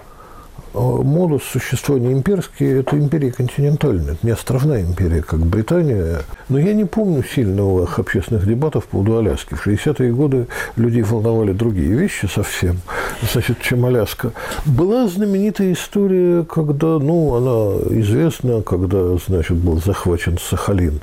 модус 0.79 1.43
существования 1.45 2.13
имперский– 2.13 2.81
это 2.81 2.99
империя 2.99 3.33
континентальная, 3.33 4.15
это 4.15 4.27
не 4.27 4.31
островная 4.31 4.83
империя, 4.83 5.23
как 5.23 5.41
Британия. 5.41 6.23
Но 6.49 6.59
я 6.59 6.73
не 6.75 6.85
помню 6.85 7.23
сильного 7.25 7.89
общественных 7.97 8.47
дебатов 8.47 8.85
по 8.85 8.99
поводу 8.99 9.19
Аляски. 9.19 9.55
В 9.55 9.67
60-е 9.67 10.13
годы 10.13 10.47
людей 10.77 11.03
волновали 11.03 11.53
другие 11.53 11.95
вещи 11.95 12.27
совсем, 12.27 12.81
значит, 13.33 13.61
чем 13.61 13.85
Аляска. 13.85 14.33
Была 14.65 15.09
знаменитая 15.09 15.73
история, 15.73 16.45
когда, 16.45 16.99
ну, 16.99 17.35
она 17.35 18.01
известна, 18.01 18.63
когда, 18.63 19.17
значит, 19.17 19.57
был 19.57 19.81
захвачен 19.81 20.39
Сахалин 20.39 21.01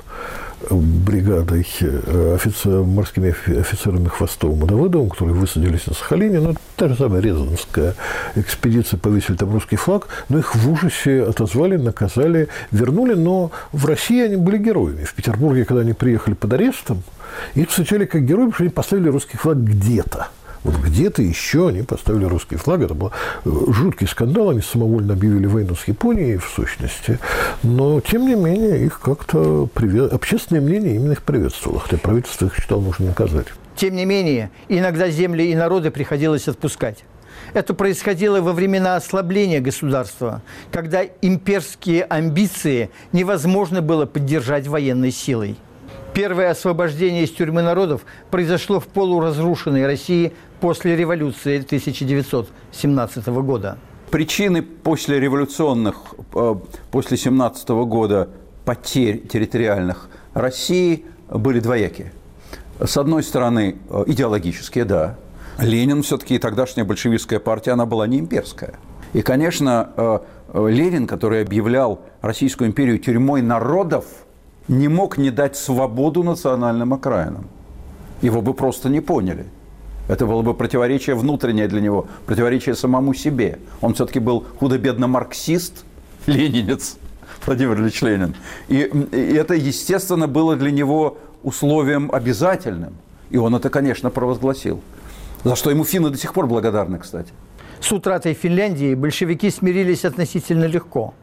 бригадой 0.70 1.66
э, 1.80 2.34
офицер, 2.34 2.82
морскими 2.82 3.30
офицерами 3.58 4.08
Хвостовым 4.08 4.64
и 4.64 4.68
Давыдовым, 4.68 5.10
которые 5.10 5.34
высадились 5.34 5.86
на 5.86 5.94
Сахалине. 5.94 6.40
Ну, 6.40 6.54
та 6.76 6.88
же 6.88 6.96
самая 6.96 7.20
Рязанская 7.20 7.94
экспедиция, 8.34 8.98
повесили 8.98 9.36
там 9.36 9.52
русский 9.52 9.76
флаг, 9.76 10.08
но 10.28 10.38
их 10.38 10.54
в 10.54 10.70
ужасе 10.70 11.22
отозвали, 11.22 11.76
наказали, 11.76 12.48
вернули, 12.70 13.14
но 13.14 13.50
в 13.72 13.86
России 13.86 14.22
они 14.22 14.36
были 14.36 14.58
героями. 14.58 15.04
В 15.04 15.14
Петербурге, 15.14 15.64
когда 15.64 15.82
они 15.82 15.92
приехали 15.92 16.34
под 16.34 16.52
арестом, 16.52 17.02
их 17.54 17.68
встречали 17.68 18.06
как 18.06 18.24
герои, 18.24 18.46
потому 18.46 18.54
что 18.54 18.62
они 18.64 18.70
поставили 18.70 19.08
русский 19.08 19.36
флаг 19.36 19.58
где-то. 19.58 20.28
Вот 20.64 20.76
где-то 20.76 21.22
еще 21.22 21.68
они 21.68 21.82
поставили 21.82 22.24
русский 22.24 22.56
флаг. 22.56 22.80
Это 22.80 22.94
был 22.94 23.12
э, 23.44 23.50
жуткий 23.68 24.06
скандал. 24.06 24.50
Они 24.50 24.60
самовольно 24.60 25.14
объявили 25.14 25.46
войну 25.46 25.74
с 25.74 25.86
Японией, 25.88 26.38
в 26.38 26.48
сущности. 26.48 27.18
Но, 27.62 28.00
тем 28.00 28.26
не 28.26 28.34
менее, 28.34 28.84
их 28.84 29.00
как-то 29.00 29.68
привет... 29.72 30.12
общественное 30.12 30.62
мнение 30.62 30.96
именно 30.96 31.12
их 31.12 31.22
приветствовало. 31.22 31.80
Хотя 31.80 31.98
правительство 31.98 32.46
их 32.46 32.56
считало 32.56 32.80
нужно 32.80 33.06
наказать. 33.06 33.46
Тем 33.76 33.94
не 33.94 34.04
менее, 34.04 34.50
иногда 34.68 35.10
земли 35.10 35.50
и 35.50 35.54
народы 35.54 35.90
приходилось 35.90 36.48
отпускать. 36.48 37.04
Это 37.52 37.74
происходило 37.74 38.40
во 38.40 38.52
времена 38.52 38.96
ослабления 38.96 39.60
государства, 39.60 40.42
когда 40.72 41.02
имперские 41.22 42.04
амбиции 42.04 42.90
невозможно 43.12 43.82
было 43.82 44.06
поддержать 44.06 44.66
военной 44.66 45.10
силой. 45.10 45.56
Первое 46.14 46.50
освобождение 46.50 47.24
из 47.24 47.30
тюрьмы 47.30 47.60
народов 47.60 48.06
произошло 48.30 48.80
в 48.80 48.86
полуразрушенной 48.86 49.84
России 49.84 50.32
после 50.60 50.96
революции 50.96 51.58
1917 51.58 53.26
года. 53.26 53.78
Причины 54.10 54.62
после 54.62 55.18
революционных, 55.20 56.14
э, 56.34 56.54
после 56.90 57.16
17 57.16 57.84
года 57.84 58.28
потерь 58.64 59.26
территориальных 59.26 60.08
России 60.34 61.04
были 61.28 61.60
двоякие. 61.60 62.12
С 62.78 62.96
одной 62.96 63.22
стороны, 63.22 63.76
э, 63.88 64.04
идеологические, 64.06 64.84
да. 64.84 65.16
Ленин 65.58 66.02
все-таки, 66.02 66.38
тогдашняя 66.38 66.84
большевистская 66.84 67.40
партия, 67.40 67.72
она 67.72 67.86
была 67.86 68.06
не 68.06 68.18
имперская. 68.18 68.74
И, 69.12 69.22
конечно, 69.22 69.90
э, 69.96 70.18
Ленин, 70.54 71.06
который 71.06 71.42
объявлял 71.42 72.00
Российскую 72.20 72.68
империю 72.68 72.98
тюрьмой 72.98 73.42
народов, 73.42 74.04
не 74.68 74.88
мог 74.88 75.16
не 75.18 75.30
дать 75.30 75.56
свободу 75.56 76.22
национальным 76.22 76.92
окраинам. 76.92 77.48
Его 78.22 78.42
бы 78.42 78.54
просто 78.54 78.88
не 78.88 79.00
поняли. 79.00 79.46
Это 80.08 80.24
было 80.26 80.42
бы 80.42 80.54
противоречие 80.54 81.16
внутреннее 81.16 81.66
для 81.66 81.80
него, 81.80 82.06
противоречие 82.26 82.74
самому 82.74 83.12
себе. 83.14 83.58
Он 83.80 83.94
все-таки 83.94 84.20
был 84.20 84.44
худо-бедно 84.58 85.08
марксист, 85.08 85.84
ленинец, 86.26 86.96
Владимир 87.44 87.80
Ильич 87.80 88.02
Ленин. 88.02 88.34
И, 88.68 88.90
и 89.12 89.34
это, 89.34 89.54
естественно, 89.54 90.28
было 90.28 90.56
для 90.56 90.70
него 90.70 91.18
условием 91.42 92.10
обязательным. 92.12 92.94
И 93.30 93.36
он 93.36 93.54
это, 93.54 93.68
конечно, 93.68 94.10
провозгласил. 94.10 94.80
За 95.42 95.56
что 95.56 95.70
ему 95.70 95.84
финны 95.84 96.10
до 96.10 96.18
сих 96.18 96.32
пор 96.32 96.46
благодарны, 96.46 96.98
кстати. 96.98 97.32
С 97.80 97.92
утратой 97.92 98.34
Финляндии 98.34 98.94
большевики 98.94 99.50
смирились 99.50 100.04
относительно 100.04 100.64
легко. 100.64 101.14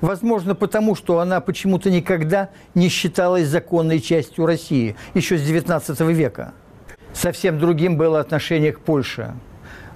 Возможно, 0.00 0.54
потому 0.54 0.96
что 0.96 1.20
она 1.20 1.40
почему-то 1.40 1.88
никогда 1.90 2.50
не 2.74 2.88
считалась 2.88 3.48
законной 3.48 4.00
частью 4.00 4.44
России, 4.44 4.96
еще 5.14 5.38
с 5.38 5.42
XIX 5.42 6.12
века– 6.12 6.52
Совсем 7.14 7.58
другим 7.58 7.96
было 7.96 8.20
отношение 8.20 8.72
к 8.72 8.80
Польше. 8.80 9.34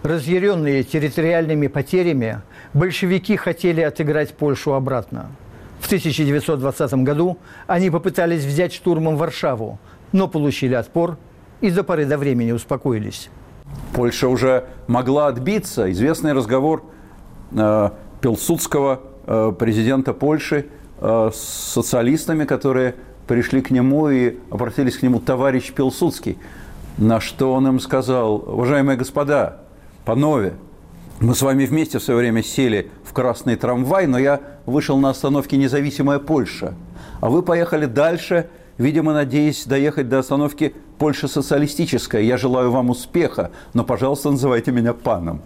Разъяренные 0.03 0.85
территориальными 0.85 1.67
потерями, 1.67 2.41
большевики 2.73 3.37
хотели 3.37 3.81
отыграть 3.81 4.35
Польшу 4.35 4.73
обратно. 4.73 5.31
В 5.81 5.87
1920 5.87 6.95
году 7.03 7.39
они 7.67 7.91
попытались 7.91 8.45
взять 8.45 8.73
штурмом 8.73 9.17
Варшаву, 9.17 9.79
но 10.13 10.29
получили 10.29 10.75
отпор 10.75 11.19
и 11.61 11.71
до 11.71 11.83
поры 11.83 12.07
до 12.07 12.17
времени 12.17 12.53
успокоились. 12.53 13.29
Польша 13.93 14.29
уже 14.29 14.65
могла 14.87 15.27
отбиться. 15.27 15.91
Известный 15.91 16.33
разговор 16.33 16.85
э, 17.51 17.91
Пилсудского, 18.21 19.01
э, 19.27 19.53
президента 19.59 20.15
Польши, 20.15 20.67
э, 21.01 21.31
с 21.35 21.39
социалистами, 21.73 22.45
которые 22.45 22.95
пришли 23.27 23.61
к 23.61 23.71
нему 23.71 24.09
и 24.09 24.37
обратились 24.51 24.97
к 24.97 25.03
нему 25.03 25.21
товарищ 25.21 25.73
Пилсудский. 25.73 26.39
На 26.99 27.21
что 27.21 27.53
он 27.53 27.69
им 27.69 27.79
сказал, 27.79 28.43
уважаемые 28.45 28.99
господа, 28.99 29.59
панове, 30.05 30.55
мы 31.21 31.37
с 31.37 31.43
вами 31.43 31.65
вместе 31.65 32.01
в 32.01 32.03
свое 32.03 32.19
время 32.19 32.43
сели 32.43 32.91
в 33.05 33.13
красный 33.13 33.55
трамвай, 33.55 34.09
но 34.09 34.19
я 34.19 34.41
вышел 34.67 34.99
на 34.99 35.11
остановке 35.11 35.57
«Независимая 35.57 36.19
Польша», 36.19 36.75
а 37.21 37.31
вы 37.31 37.43
поехали 37.43 37.87
дальше, 37.87 38.49
видимо, 38.79 39.13
надеясь 39.13 39.65
доехать 39.65 40.09
до 40.09 40.19
остановки 40.19 40.75
«Польша 40.99 41.29
социалистическая». 41.29 42.21
Я 42.23 42.37
желаю 42.37 42.73
вам 42.73 42.91
успеха, 42.91 43.53
но, 43.75 43.85
пожалуйста, 43.85 44.33
называйте 44.33 44.73
меня 44.73 44.93
паном. 44.93 45.41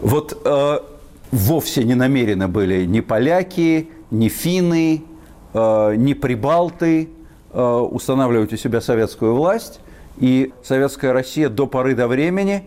Вот 0.00 0.40
э, 0.44 0.78
вовсе 1.32 1.82
не 1.82 1.96
намерены 1.96 2.46
были 2.46 2.84
ни 2.84 3.00
поляки, 3.00 3.90
ни 4.12 4.28
финны, 4.28 5.02
э, 5.52 5.94
ни 5.96 6.14
прибалты 6.14 7.08
э, 7.52 7.60
устанавливать 7.60 8.52
у 8.52 8.56
себя 8.56 8.80
советскую 8.80 9.34
власть– 9.34 9.80
и 10.18 10.52
советская 10.62 11.12
Россия 11.12 11.48
до 11.48 11.66
поры 11.66 11.94
до 11.94 12.08
времени, 12.08 12.64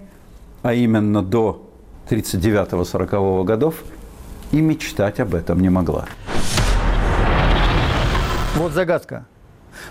а 0.62 0.74
именно 0.74 1.22
до 1.22 1.70
1939-1940 2.10 3.44
годов, 3.44 3.84
и 4.52 4.62
мечтать 4.62 5.20
об 5.20 5.36
этом 5.36 5.60
не 5.60 5.70
могла. 5.70 6.06
Вот 8.56 8.72
загадка. 8.72 9.26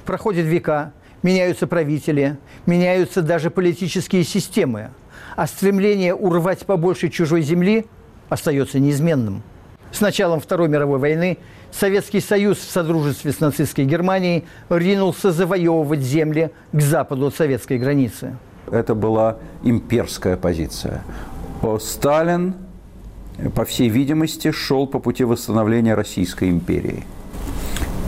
Проходят 0.06 0.46
века, 0.46 0.92
меняются 1.22 1.66
правители, 1.66 2.38
меняются 2.66 3.22
даже 3.22 3.50
политические 3.50 4.24
системы, 4.24 4.90
а 5.36 5.46
стремление 5.46 6.14
урвать 6.14 6.64
побольше 6.64 7.08
чужой 7.08 7.42
земли 7.42 7.86
остается 8.28 8.78
неизменным. 8.78 9.42
С 9.90 10.00
началом 10.00 10.40
Второй 10.40 10.68
мировой 10.68 10.98
войны 10.98 11.38
Советский 11.78 12.20
Союз 12.20 12.58
в 12.58 12.70
содружестве 12.70 13.32
с 13.32 13.40
нацистской 13.40 13.84
Германией 13.84 14.44
ринулся 14.68 15.32
завоевывать 15.32 16.00
земли 16.00 16.50
к 16.72 16.80
западу 16.80 17.26
от 17.26 17.34
советской 17.34 17.78
границы. 17.78 18.36
Это 18.70 18.94
была 18.94 19.38
имперская 19.64 20.36
позиция. 20.36 21.02
Сталин, 21.80 22.54
по 23.54 23.64
всей 23.64 23.88
видимости, 23.88 24.52
шел 24.52 24.86
по 24.86 25.00
пути 25.00 25.24
восстановления 25.24 25.94
Российской 25.94 26.50
империи. 26.50 27.04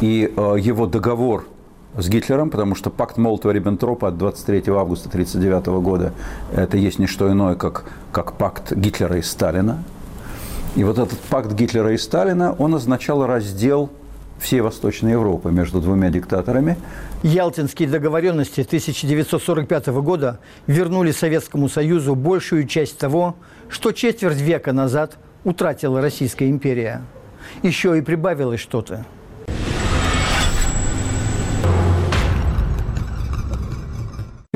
И 0.00 0.32
э, 0.34 0.56
его 0.60 0.86
договор 0.86 1.48
с 1.96 2.08
Гитлером, 2.08 2.50
потому 2.50 2.74
что 2.74 2.90
пакт 2.90 3.16
Молотова-Риббентропа 3.16 4.08
от 4.08 4.18
23 4.18 4.72
августа 4.74 5.08
1939 5.08 5.66
года– 5.82 6.12
это 6.54 6.76
есть 6.76 6.98
не 6.98 7.06
что 7.06 7.32
иное, 7.32 7.54
как, 7.54 7.84
как 8.12 8.34
пакт 8.34 8.72
Гитлера 8.72 9.16
и 9.16 9.22
Сталина– 9.22 9.82
и 10.76 10.84
вот 10.84 10.98
этот 10.98 11.18
пакт 11.18 11.52
Гитлера 11.52 11.92
и 11.92 11.96
Сталина, 11.96 12.54
он 12.58 12.74
означал 12.74 13.26
раздел 13.26 13.90
всей 14.38 14.60
Восточной 14.60 15.12
Европы 15.12 15.50
между 15.50 15.80
двумя 15.80 16.10
диктаторами. 16.10 16.76
Ялтинские 17.22 17.88
договоренности 17.88 18.60
1945 18.60 19.86
года 19.86 20.38
вернули 20.66 21.10
Советскому 21.10 21.70
Союзу 21.70 22.14
большую 22.14 22.66
часть 22.66 22.98
того, 22.98 23.36
что 23.70 23.92
четверть 23.92 24.40
века 24.40 24.74
назад 24.74 25.16
утратила 25.44 26.02
Российская 26.02 26.50
империя. 26.50 27.02
Еще 27.62 27.96
и 27.96 28.02
прибавилось 28.02 28.60
что-то. 28.60 29.06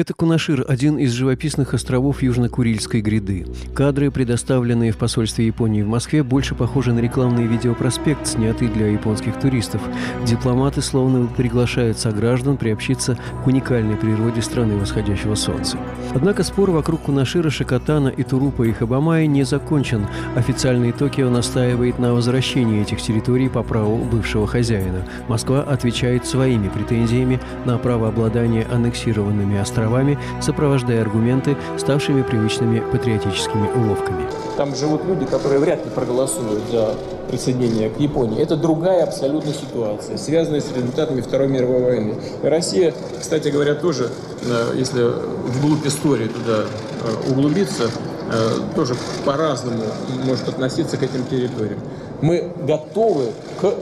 Это 0.00 0.14
Кунашир, 0.14 0.64
один 0.66 0.96
из 0.96 1.12
живописных 1.12 1.74
островов 1.74 2.22
Южно-Курильской 2.22 3.02
гряды. 3.02 3.44
Кадры, 3.74 4.10
предоставленные 4.10 4.92
в 4.92 4.96
посольстве 4.96 5.44
Японии 5.44 5.82
в 5.82 5.88
Москве, 5.88 6.22
больше 6.22 6.54
похожи 6.54 6.94
на 6.94 7.00
рекламный 7.00 7.44
видеопроспект, 7.44 8.26
снятый 8.26 8.68
для 8.68 8.86
японских 8.86 9.38
туристов. 9.38 9.82
Дипломаты 10.24 10.80
словно 10.80 11.26
приглашают 11.26 11.98
сограждан 11.98 12.56
приобщиться 12.56 13.18
к 13.44 13.46
уникальной 13.46 13.94
природе 13.94 14.40
страны 14.40 14.78
восходящего 14.78 15.34
солнца. 15.34 15.76
Однако 16.14 16.44
спор 16.44 16.70
вокруг 16.70 17.02
Кунашира, 17.02 17.50
Шикотана 17.50 18.08
и 18.08 18.22
Турупа 18.22 18.62
и 18.62 18.72
Хабамая 18.72 19.26
не 19.26 19.42
закончен. 19.42 20.06
Официальный 20.34 20.92
Токио 20.92 21.28
настаивает 21.28 21.98
на 21.98 22.14
возвращении 22.14 22.80
этих 22.80 23.02
территорий 23.02 23.50
по 23.50 23.62
праву 23.62 23.98
бывшего 23.98 24.46
хозяина. 24.46 25.04
Москва 25.28 25.60
отвечает 25.60 26.24
своими 26.24 26.70
претензиями 26.70 27.38
на 27.66 27.76
право 27.76 28.08
обладания 28.08 28.66
аннексированными 28.72 29.58
островами 29.58 29.89
островами, 29.90 30.18
сопровождая 30.40 31.02
аргументы 31.02 31.56
ставшими 31.78 32.22
привычными 32.22 32.80
патриотическими 32.80 33.68
уловками. 33.74 34.26
Там 34.56 34.74
живут 34.74 35.04
люди, 35.04 35.24
которые 35.24 35.60
вряд 35.60 35.84
ли 35.84 35.90
проголосуют 35.90 36.62
за 36.70 36.94
присоединение 37.28 37.90
к 37.90 37.98
Японии. 37.98 38.40
Это 38.42 38.56
другая 38.56 39.04
абсолютно 39.04 39.52
ситуация, 39.52 40.16
связанная 40.16 40.60
с 40.60 40.72
результатами 40.72 41.20
Второй 41.20 41.48
мировой 41.48 41.82
войны. 41.82 42.14
И 42.42 42.46
Россия, 42.46 42.92
кстати 43.18 43.48
говоря, 43.48 43.74
тоже, 43.74 44.10
э, 44.42 44.74
если 44.76 45.02
вглубь 45.02 45.86
истории 45.86 46.28
туда 46.28 46.64
э, 46.64 47.30
углубиться, 47.30 47.84
э, 47.84 48.74
тоже 48.74 48.94
по-разному 49.24 49.84
может 50.24 50.48
относиться 50.48 50.96
к 50.96 51.02
этим 51.02 51.24
территориям. 51.24 51.78
Мы 52.20 52.52
готовы 52.66 53.26
к 53.60 53.74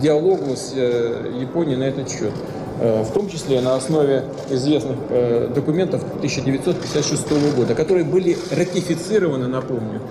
диалогу 0.00 0.56
с 0.56 0.72
Японией 0.72 1.76
на 1.76 1.84
этот 1.84 2.10
счет. 2.10 2.32
Э, 2.78 3.02
в 3.02 3.12
том 3.12 3.28
числе 3.28 3.60
на 3.60 3.74
основе 3.74 4.24
известных 4.50 4.96
э, 5.08 5.50
документов 5.54 6.02
1956 6.18 7.54
года, 7.56 7.74
которые 7.74 8.04
были 8.04 8.36
ратифицированы, 8.50 9.48
напомню, 9.48 10.02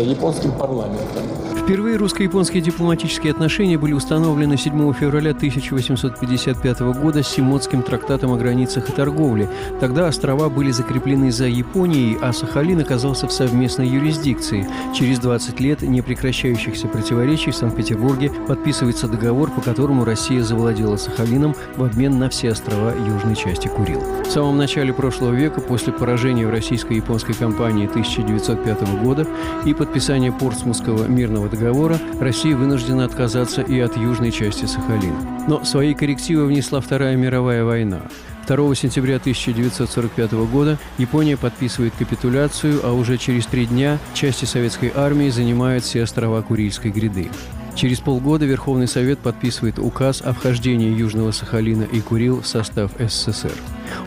японским 0.00 0.52
парламентом. 0.52 1.22
Впервые 1.62 1.96
русско-японские 1.96 2.60
дипломатические 2.60 3.30
отношения 3.30 3.78
были 3.78 3.92
установлены 3.92 4.56
7 4.56 4.92
февраля 4.94 5.30
1855 5.30 6.80
года 6.80 7.22
Симотским 7.22 7.84
трактатом 7.84 8.32
о 8.32 8.36
границах 8.36 8.88
и 8.88 8.92
торговле. 8.92 9.48
Тогда 9.78 10.08
острова 10.08 10.48
были 10.48 10.72
закреплены 10.72 11.30
за 11.30 11.46
Японией, 11.46 12.18
а 12.20 12.32
Сахалин 12.32 12.80
оказался 12.80 13.28
в 13.28 13.32
совместной 13.32 13.86
юрисдикции. 13.86 14.66
Через 14.92 15.20
20 15.20 15.60
лет 15.60 15.82
непрекращающихся 15.82 16.88
противоречий 16.88 17.52
в 17.52 17.56
Санкт-Петербурге 17.56 18.32
подписывается 18.48 19.06
договор, 19.06 19.52
по 19.52 19.60
которому 19.60 20.04
Россия 20.04 20.42
завладела 20.42 20.96
Сахалином 20.96 21.54
в 21.76 21.84
обмен 21.84 22.18
на 22.18 22.28
все 22.28 22.50
острова 22.50 22.92
южной 22.92 23.36
части 23.36 23.68
Курил. 23.68 24.00
В 24.26 24.30
самом 24.30 24.56
начале 24.58 24.92
прошлого 24.92 25.32
века, 25.32 25.60
после 25.60 25.92
поражения 25.92 26.44
в 26.44 26.50
российско-японской 26.50 27.34
кампании 27.34 27.86
1905 27.86 29.02
года 29.02 29.28
и 29.64 29.74
подписания 29.82 30.30
Портсмутского 30.30 31.08
мирного 31.08 31.48
договора 31.48 31.98
Россия 32.20 32.54
вынуждена 32.54 33.04
отказаться 33.04 33.62
и 33.62 33.80
от 33.80 33.96
южной 33.96 34.30
части 34.30 34.64
Сахалина. 34.64 35.44
Но 35.48 35.64
свои 35.64 35.92
коррективы 35.92 36.46
внесла 36.46 36.80
Вторая 36.80 37.16
мировая 37.16 37.64
война. 37.64 38.02
2 38.46 38.76
сентября 38.76 39.16
1945 39.16 40.32
года 40.52 40.78
Япония 40.98 41.36
подписывает 41.36 41.94
капитуляцию, 41.98 42.78
а 42.84 42.92
уже 42.92 43.18
через 43.18 43.46
три 43.46 43.66
дня 43.66 43.98
части 44.14 44.44
советской 44.44 44.92
армии 44.94 45.30
занимают 45.30 45.82
все 45.82 46.04
острова 46.04 46.42
Курильской 46.42 46.92
гряды. 46.92 47.28
Через 47.74 47.98
полгода 47.98 48.44
Верховный 48.44 48.86
Совет 48.86 49.18
подписывает 49.18 49.80
указ 49.80 50.22
о 50.22 50.32
вхождении 50.32 50.96
Южного 50.96 51.32
Сахалина 51.32 51.82
и 51.82 52.00
Курил 52.00 52.40
в 52.40 52.46
состав 52.46 52.92
СССР. 53.00 53.54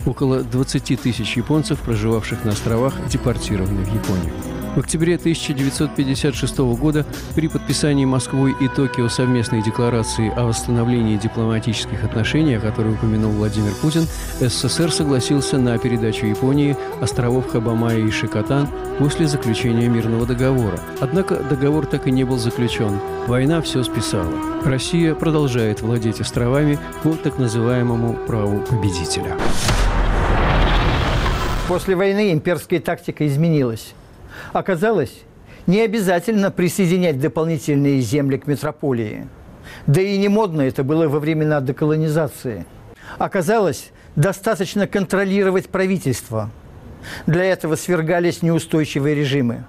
Около 0.06 0.42
20 0.42 0.98
тысяч 1.02 1.36
японцев, 1.36 1.80
проживавших 1.80 2.46
на 2.46 2.52
островах, 2.52 2.94
депортированы 3.10 3.84
в 3.84 3.94
Японию. 3.94 4.55
В 4.76 4.80
октябре 4.80 5.14
1956 5.14 6.58
года 6.78 7.06
при 7.34 7.48
подписании 7.48 8.04
Москвой 8.04 8.54
и 8.60 8.68
Токио 8.68 9.08
совместной 9.08 9.62
декларации 9.62 10.30
о 10.36 10.44
восстановлении 10.44 11.16
дипломатических 11.16 12.04
отношений, 12.04 12.56
о 12.56 12.60
которой 12.60 12.92
упомянул 12.92 13.32
Владимир 13.32 13.72
Путин, 13.80 14.06
СССР 14.38 14.92
согласился 14.92 15.56
на 15.56 15.78
передачу 15.78 16.26
Японии 16.26 16.76
островов 17.00 17.48
Хабамая 17.48 18.00
и 18.00 18.10
Шикотан 18.10 18.68
после 18.98 19.26
заключения 19.26 19.88
мирного 19.88 20.26
договора. 20.26 20.78
Однако 21.00 21.36
договор 21.36 21.86
так 21.86 22.06
и 22.06 22.10
не 22.10 22.24
был 22.24 22.36
заключен. 22.36 23.00
Война 23.26 23.62
все 23.62 23.82
списала. 23.82 24.30
Россия 24.62 25.14
продолжает 25.14 25.80
владеть 25.80 26.20
островами 26.20 26.78
по 27.02 27.14
так 27.14 27.38
называемому 27.38 28.12
праву 28.26 28.60
победителя. 28.60 29.38
После 31.66 31.96
войны 31.96 32.30
имперская 32.30 32.78
тактика 32.78 33.26
изменилась. 33.26 33.94
Оказалось, 34.52 35.22
не 35.66 35.80
обязательно 35.80 36.50
присоединять 36.50 37.20
дополнительные 37.20 38.00
земли 38.00 38.38
к 38.38 38.46
метрополии. 38.46 39.26
Да 39.86 40.00
и 40.00 40.16
не 40.16 40.28
модно 40.28 40.62
это 40.62 40.84
было 40.84 41.08
во 41.08 41.18
времена 41.18 41.60
деколонизации. 41.60 42.64
Оказалось, 43.18 43.90
достаточно 44.14 44.86
контролировать 44.86 45.68
правительство. 45.68 46.50
Для 47.26 47.44
этого 47.44 47.76
свергались 47.76 48.42
неустойчивые 48.42 49.14
режимы. 49.14 49.64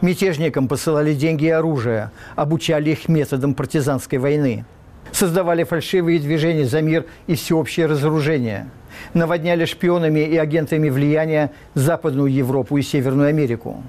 Мятежникам 0.00 0.68
посылали 0.68 1.14
деньги 1.14 1.46
и 1.46 1.50
оружие, 1.50 2.10
обучали 2.34 2.90
их 2.90 3.08
методам 3.08 3.54
партизанской 3.54 4.18
войны. 4.18 4.64
Создавали 5.12 5.64
фальшивые 5.64 6.18
движения 6.18 6.64
за 6.64 6.82
мир 6.82 7.06
и 7.26 7.36
всеобщее 7.36 7.86
разоружение. 7.86 8.68
Наводняли 9.14 9.64
шпионами 9.64 10.20
и 10.20 10.36
агентами 10.36 10.88
влияния 10.88 11.52
Западную 11.74 12.32
Европу 12.32 12.76
и 12.78 12.82
Северную 12.82 13.28
Америку 13.28 13.82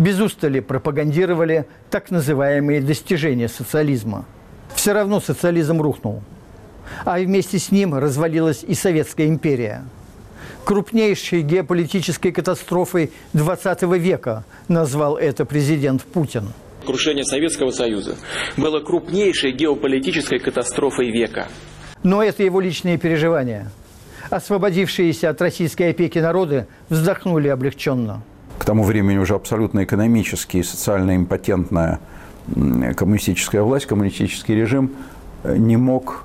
без 0.00 0.18
устали 0.18 0.60
пропагандировали 0.60 1.66
так 1.90 2.10
называемые 2.10 2.80
достижения 2.80 3.48
социализма. 3.48 4.24
Все 4.74 4.94
равно 4.94 5.20
социализм 5.20 5.82
рухнул. 5.82 6.22
А 7.04 7.18
вместе 7.18 7.58
с 7.58 7.70
ним 7.70 7.94
развалилась 7.94 8.64
и 8.66 8.74
Советская 8.74 9.26
империя. 9.26 9.84
Крупнейшей 10.64 11.42
геополитической 11.42 12.32
катастрофой 12.32 13.12
20 13.34 13.82
века 13.98 14.44
назвал 14.68 15.18
это 15.18 15.44
президент 15.44 16.02
Путин. 16.02 16.48
Крушение 16.86 17.24
Советского 17.24 17.70
Союза 17.70 18.16
было 18.56 18.80
крупнейшей 18.80 19.52
геополитической 19.52 20.38
катастрофой 20.38 21.10
века. 21.10 21.48
Но 22.02 22.22
это 22.22 22.42
его 22.42 22.60
личные 22.60 22.96
переживания. 22.96 23.70
Освободившиеся 24.30 25.28
от 25.28 25.42
российской 25.42 25.90
опеки 25.90 26.18
народы 26.18 26.66
вздохнули 26.88 27.48
облегченно 27.48 28.22
тому 28.70 28.84
времени 28.84 29.18
уже 29.18 29.34
абсолютно 29.34 29.82
экономически 29.82 30.58
и 30.58 30.62
социально 30.62 31.16
импотентная 31.16 31.98
коммунистическая 32.96 33.62
власть, 33.62 33.86
коммунистический 33.86 34.54
режим 34.54 34.92
э, 35.42 35.56
не 35.56 35.76
мог 35.76 36.22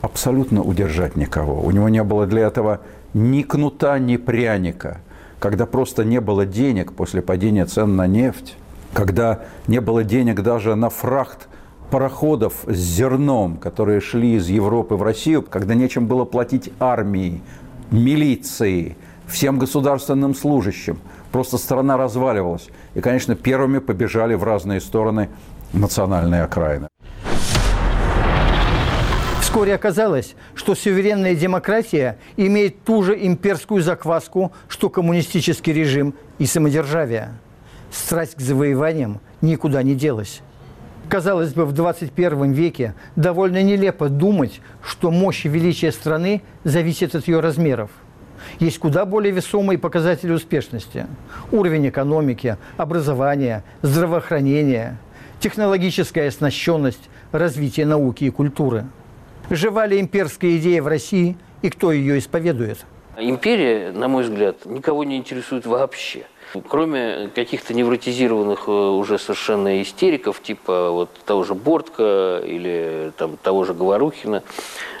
абсолютно 0.00 0.62
удержать 0.62 1.16
никого. 1.16 1.60
У 1.60 1.72
него 1.72 1.88
не 1.88 2.04
было 2.04 2.28
для 2.28 2.42
этого 2.42 2.82
ни 3.12 3.42
кнута, 3.42 3.98
ни 3.98 4.18
пряника. 4.18 5.00
Когда 5.40 5.66
просто 5.66 6.04
не 6.04 6.20
было 6.20 6.46
денег 6.46 6.92
после 6.92 7.22
падения 7.22 7.66
цен 7.66 7.96
на 7.96 8.06
нефть, 8.06 8.56
когда 8.92 9.40
не 9.66 9.80
было 9.80 10.04
денег 10.04 10.42
даже 10.42 10.76
на 10.76 10.90
фрахт 10.90 11.48
пароходов 11.90 12.54
с 12.68 12.76
зерном, 12.76 13.56
которые 13.56 14.00
шли 14.00 14.36
из 14.36 14.48
Европы 14.48 14.94
в 14.94 15.02
Россию, 15.02 15.42
когда 15.42 15.74
нечем 15.74 16.06
было 16.06 16.24
платить 16.24 16.70
армии, 16.78 17.42
милиции, 17.90 18.96
всем 19.26 19.58
государственным 19.58 20.36
служащим– 20.36 21.00
Просто 21.32 21.58
страна 21.58 21.96
разваливалась. 21.96 22.68
И, 22.94 23.00
конечно, 23.00 23.34
первыми 23.34 23.78
побежали 23.78 24.34
в 24.34 24.44
разные 24.44 24.80
стороны 24.80 25.28
национальные 25.72 26.42
окраины. 26.42 26.88
Вскоре 29.40 29.74
оказалось, 29.74 30.36
что 30.54 30.74
суверенная 30.74 31.34
демократия 31.34 32.18
имеет 32.36 32.84
ту 32.84 33.02
же 33.02 33.16
имперскую 33.26 33.82
закваску, 33.82 34.52
что 34.68 34.88
коммунистический 34.88 35.72
режим 35.72 36.14
и 36.38 36.46
самодержавие. 36.46 37.30
Страсть 37.90 38.36
к 38.36 38.40
завоеваниям 38.40 39.20
никуда 39.40 39.82
не 39.82 39.96
делась. 39.96 40.42
Казалось 41.08 41.52
бы, 41.52 41.64
в 41.64 41.72
21 41.72 42.52
веке 42.52 42.94
довольно 43.16 43.60
нелепо 43.62 44.08
думать, 44.08 44.60
что 44.84 45.10
мощь 45.10 45.44
и 45.44 45.48
величие 45.48 45.90
страны 45.90 46.42
зависит 46.62 47.16
от 47.16 47.26
ее 47.26 47.40
размеров– 47.40 47.90
есть 48.58 48.78
куда 48.78 49.04
более 49.04 49.32
весомые 49.32 49.78
показатели 49.78 50.32
успешности. 50.32 51.06
Уровень 51.52 51.88
экономики, 51.88 52.56
образования, 52.76 53.64
здравоохранения, 53.82 54.98
технологическая 55.40 56.28
оснащенность, 56.28 57.08
развитие 57.32 57.86
науки 57.86 58.24
и 58.24 58.30
культуры. 58.30 58.86
Жива 59.50 59.86
ли 59.86 60.00
имперская 60.00 60.56
идея 60.58 60.82
в 60.82 60.86
России 60.86 61.36
и 61.62 61.70
кто 61.70 61.92
ее 61.92 62.18
исповедует? 62.18 62.84
Империя, 63.18 63.92
на 63.92 64.08
мой 64.08 64.22
взгляд, 64.22 64.64
никого 64.64 65.04
не 65.04 65.16
интересует 65.16 65.66
вообще. 65.66 66.24
Кроме 66.68 67.28
каких-то 67.34 67.74
невротизированных 67.74 68.64
э, 68.66 68.70
уже 68.70 69.18
совершенно 69.18 69.80
истериков, 69.82 70.42
типа 70.42 70.90
вот 70.90 71.10
того 71.24 71.44
же 71.44 71.54
Бортка 71.54 72.40
или 72.44 73.12
там, 73.16 73.36
того 73.36 73.64
же 73.64 73.74
Говорухина. 73.74 74.42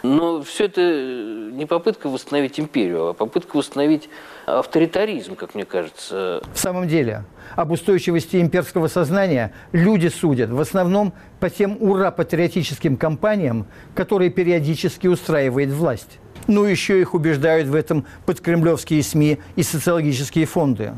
Но 0.02 0.42
все 0.42 0.66
это 0.66 0.80
не 0.80 1.66
попытка 1.66 2.08
восстановить 2.08 2.58
империю, 2.60 3.08
а 3.08 3.14
попытка 3.14 3.56
восстановить 3.56 4.08
авторитаризм, 4.46 5.34
как 5.34 5.54
мне 5.54 5.64
кажется. 5.64 6.42
В 6.52 6.58
самом 6.58 6.88
деле, 6.88 7.24
об 7.56 7.70
устойчивости 7.70 8.36
имперского 8.40 8.86
сознания 8.86 9.52
люди 9.72 10.08
судят 10.08 10.50
в 10.50 10.60
основном 10.60 11.12
по 11.40 11.50
тем 11.50 11.76
ура-патриотическим 11.80 12.96
кампаниям, 12.96 13.66
которые 13.94 14.30
периодически 14.30 15.06
устраивает 15.06 15.70
власть. 15.70 16.18
Ну, 16.46 16.64
еще 16.64 17.00
их 17.00 17.14
убеждают 17.14 17.68
в 17.68 17.74
этом 17.74 18.06
подкремлевские 18.26 19.02
СМИ 19.02 19.38
и 19.56 19.62
социологические 19.62 20.46
фонды. 20.46 20.92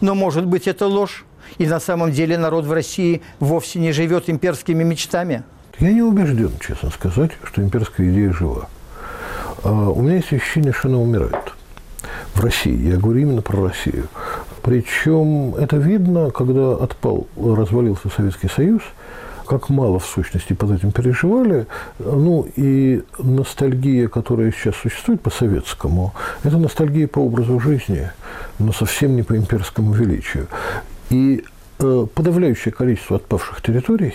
Но, 0.00 0.14
может 0.14 0.46
быть, 0.46 0.66
это 0.68 0.86
ложь? 0.86 1.24
И 1.58 1.66
на 1.66 1.80
самом 1.80 2.10
деле 2.12 2.38
народ 2.38 2.64
в 2.64 2.72
России 2.72 3.22
вовсе 3.38 3.78
не 3.78 3.92
живет 3.92 4.28
имперскими 4.28 4.82
мечтами? 4.82 5.42
Я 5.78 5.92
не 5.92 6.02
убежден, 6.02 6.52
честно 6.60 6.90
сказать, 6.90 7.32
что 7.42 7.62
имперская 7.62 8.08
идея 8.10 8.32
жива. 8.32 8.68
А, 9.62 9.70
у 9.70 10.02
меня 10.02 10.16
есть 10.16 10.32
ощущение, 10.32 10.72
что 10.72 10.88
она 10.88 10.98
умирает. 10.98 11.52
В 12.34 12.40
России. 12.40 12.76
Я 12.88 12.96
говорю 12.96 13.20
именно 13.20 13.42
про 13.42 13.68
Россию. 13.68 14.08
Причем 14.62 15.54
это 15.54 15.76
видно, 15.76 16.30
когда 16.30 16.72
отпал, 16.72 17.26
развалился 17.36 18.08
Советский 18.08 18.48
Союз, 18.48 18.82
как 19.44 19.68
мало 19.68 19.98
в 19.98 20.06
сущности 20.06 20.52
под 20.52 20.72
этим 20.72 20.92
переживали. 20.92 21.66
Ну 21.98 22.46
и 22.56 23.02
ностальгия, 23.18 24.08
которая 24.08 24.52
сейчас 24.52 24.76
существует 24.76 25.20
по 25.20 25.30
советскому, 25.30 26.14
это 26.42 26.58
ностальгия 26.58 27.08
по 27.08 27.20
образу 27.20 27.60
жизни, 27.60 28.10
но 28.58 28.72
совсем 28.72 29.16
не 29.16 29.22
по 29.22 29.36
имперскому 29.36 29.92
величию. 29.92 30.48
И 31.10 31.44
э, 31.78 32.06
подавляющее 32.14 32.72
количество 32.72 33.16
отпавших 33.16 33.62
территорий 33.62 34.14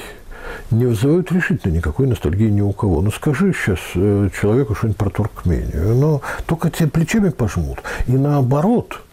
не 0.72 0.86
вызывают 0.86 1.32
решительно 1.32 1.74
никакой 1.74 2.08
ностальгии 2.08 2.50
ни 2.50 2.62
у 2.62 2.72
кого. 2.72 3.02
Ну, 3.02 3.12
скажи 3.12 3.54
сейчас 3.54 3.80
э, 3.96 4.30
человеку 4.40 4.76
что-нибудь 4.76 4.98
про 4.98 5.10
Туркмению, 5.10 5.96
но 5.96 6.22
только 6.46 6.70
тебе 6.70 6.90
плечами 6.90 7.30
пожмут. 7.30 7.80
И 8.08 8.14
наоборот– 8.14 9.02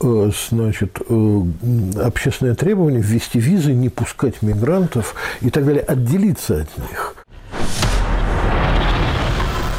значит, 0.00 0.98
э, 1.08 1.40
общественное 2.02 2.54
требование 2.54 3.00
ввести 3.00 3.40
визы, 3.40 3.72
не 3.72 3.88
пускать 3.88 4.42
мигрантов 4.42 5.14
и 5.40 5.50
так 5.50 5.64
далее, 5.64 5.82
отделиться 5.82 6.62
от 6.62 6.78
них. 6.78 7.14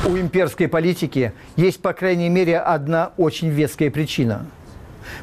У 0.05 0.17
имперской 0.17 0.67
политики 0.67 1.33
есть, 1.55 1.81
по 1.81 1.93
крайней 1.93 2.29
мере, 2.29 2.59
одна 2.59 3.11
очень 3.17 3.49
веская 3.49 3.91
причина. 3.91 4.45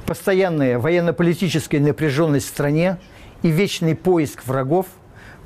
Постоянная 0.06 0.78
военно-политическая 0.78 1.80
напряженность 1.80 2.46
в 2.46 2.50
стране 2.50 2.98
и 3.42 3.50
вечный 3.50 3.94
поиск 3.94 4.46
врагов 4.46 4.86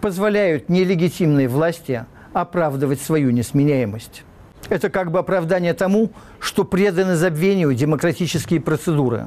позволяют 0.01 0.69
нелегитимной 0.69 1.47
власти 1.47 2.05
оправдывать 2.33 3.01
свою 3.01 3.31
несменяемость. 3.31 4.25
Это 4.69 4.91
как 4.91 5.11
бы 5.11 5.19
оправдание 5.19 5.75
тому, 5.75 6.13
что 6.41 6.65
преданы 6.65 7.17
забвению 7.17 7.75
демократические 7.75 8.61
процедуры. 8.61 9.27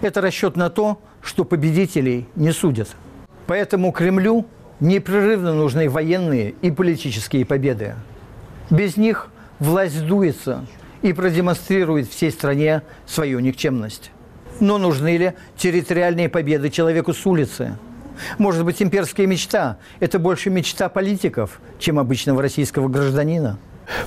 Это 0.00 0.20
расчет 0.20 0.56
на 0.56 0.70
то, 0.70 1.00
что 1.22 1.44
победителей 1.44 2.28
не 2.36 2.52
судят. 2.52 2.88
Поэтому 3.46 3.92
Кремлю 3.92 4.46
непрерывно 4.78 5.54
нужны 5.54 5.88
военные 5.88 6.54
и 6.62 6.70
политические 6.70 7.44
победы. 7.44 7.94
Без 8.70 8.96
них 8.96 9.28
власть 9.58 9.96
сдуется 9.96 10.64
и 11.02 11.12
продемонстрирует 11.12 12.08
всей 12.08 12.30
стране 12.30 12.82
свою 13.06 13.40
никчемность. 13.40 14.12
Но 14.60 14.78
нужны 14.78 15.16
ли 15.16 15.32
территориальные 15.56 16.28
победы 16.28 16.70
человеку 16.70 17.12
с 17.12 17.26
улицы? 17.26 17.76
Может 18.38 18.64
быть, 18.64 18.82
имперская 18.82 19.26
мечта– 19.26 19.78
это 20.00 20.18
больше 20.18 20.50
мечта 20.50 20.90
политиков, 20.90 21.60
чем 21.78 21.98
обычного 21.98 22.42
российского 22.42 22.88
гражданина? 22.88 23.58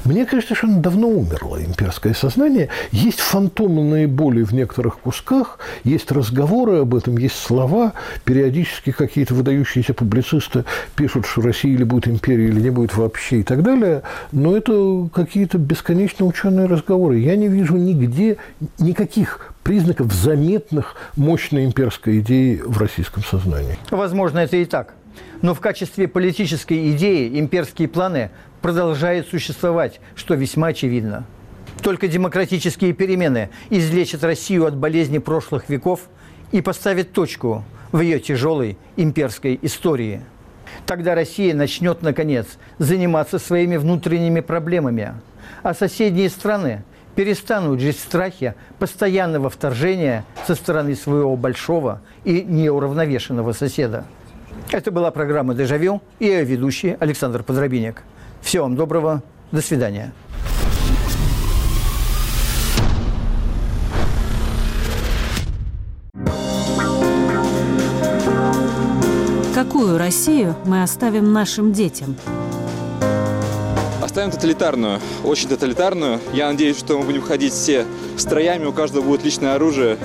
Мне 0.05 0.25
кажется, 0.25 0.55
что 0.55 0.67
оно 0.67 0.81
давно 0.81 1.07
умерло, 1.07 1.63
имперское 1.63 2.13
сознание. 2.13 2.69
Есть 2.91 3.19
фантомные 3.19 4.07
боли 4.07 4.43
в 4.43 4.53
некоторых 4.53 4.99
кусках, 4.99 5.59
есть 5.83 6.11
разговоры 6.11 6.79
об 6.79 6.95
этом, 6.95 7.17
есть 7.17 7.35
слова. 7.35 7.93
Периодически 8.23 8.91
какие-то 8.91 9.33
выдающиеся 9.33 9.93
публицисты 9.93 10.65
пишут, 10.95 11.25
что 11.25 11.41
Россия 11.41 11.73
или 11.73 11.83
будет 11.83 12.07
империей, 12.07 12.49
или 12.49 12.61
не 12.61 12.69
будет 12.69 12.95
вообще 12.95 13.39
и 13.39 13.43
так 13.43 13.63
далее. 13.63 14.03
Но 14.31 14.55
это 14.55 15.09
какие-то 15.13 15.57
бесконечно 15.57 16.25
ученые 16.25 16.67
разговоры. 16.67 17.19
Я 17.19 17.35
не 17.35 17.47
вижу 17.47 17.75
нигде 17.75 18.37
никаких 18.79 19.53
признаков 19.63 20.11
заметных 20.13 20.95
мощной 21.15 21.65
имперской 21.65 22.19
идеи 22.19 22.61
в 22.63 22.77
российском 22.77 23.23
сознании. 23.23 23.77
Возможно, 23.89 24.39
это 24.39 24.57
и 24.57 24.65
так. 24.65 24.93
Но 25.41 25.53
в 25.53 25.59
качестве 25.59 26.07
политической 26.07 26.91
идеи 26.91 27.39
имперские 27.39 27.87
планы 27.87 28.31
продолжают 28.61 29.27
существовать, 29.27 29.99
что 30.15 30.35
весьма 30.35 30.67
очевидно. 30.67 31.25
Только 31.81 32.07
демократические 32.07 32.93
перемены 32.93 33.49
излечат 33.69 34.23
Россию 34.23 34.65
от 34.65 34.77
болезни 34.77 35.17
прошлых 35.17 35.69
веков 35.69 36.07
и 36.51 36.61
поставят 36.61 37.11
точку 37.11 37.63
в 37.91 37.99
ее 37.99 38.19
тяжелой 38.19 38.77
имперской 38.95 39.59
истории. 39.61 40.21
Тогда 40.85 41.13
Россия 41.13 41.53
начнет, 41.53 42.01
наконец, 42.01 42.47
заниматься 42.77 43.37
своими 43.37 43.77
внутренними 43.77 44.39
проблемами, 44.39 45.13
а 45.61 45.73
соседние 45.73 46.29
страны 46.29 46.83
перестанут 47.15 47.79
жить 47.79 47.97
в 47.97 48.01
страхе 48.01 48.55
постоянного 48.79 49.49
вторжения 49.49 50.25
со 50.47 50.55
стороны 50.55 50.95
своего 50.95 51.35
большого 51.35 52.01
и 52.23 52.41
неуравновешенного 52.41 53.51
соседа. 53.51 54.05
Это 54.71 54.91
была 54.91 55.11
программа 55.11 55.53
«Дежавю» 55.53 56.01
и 56.19 56.25
ее 56.25 56.43
ведущий 56.43 56.95
Александр 56.99 57.43
Подробинек. 57.43 58.03
Всего 58.41 58.63
вам 58.63 58.75
доброго. 58.75 59.21
До 59.51 59.61
свидания. 59.61 60.11
Какую 69.53 69.97
Россию 69.97 70.55
мы 70.65 70.81
оставим 70.81 71.31
нашим 71.31 71.71
детям? 71.71 72.15
Оставим 74.01 74.31
тоталитарную, 74.31 74.99
очень 75.23 75.49
тоталитарную. 75.49 76.19
Я 76.33 76.51
надеюсь, 76.51 76.77
что 76.77 76.97
мы 76.99 77.05
будем 77.05 77.21
ходить 77.21 77.53
все 77.53 77.85
строями, 78.17 78.65
у 78.65 78.73
каждого 78.73 79.03
будет 79.03 79.23
личное 79.23 79.55
оружие, 79.55 79.97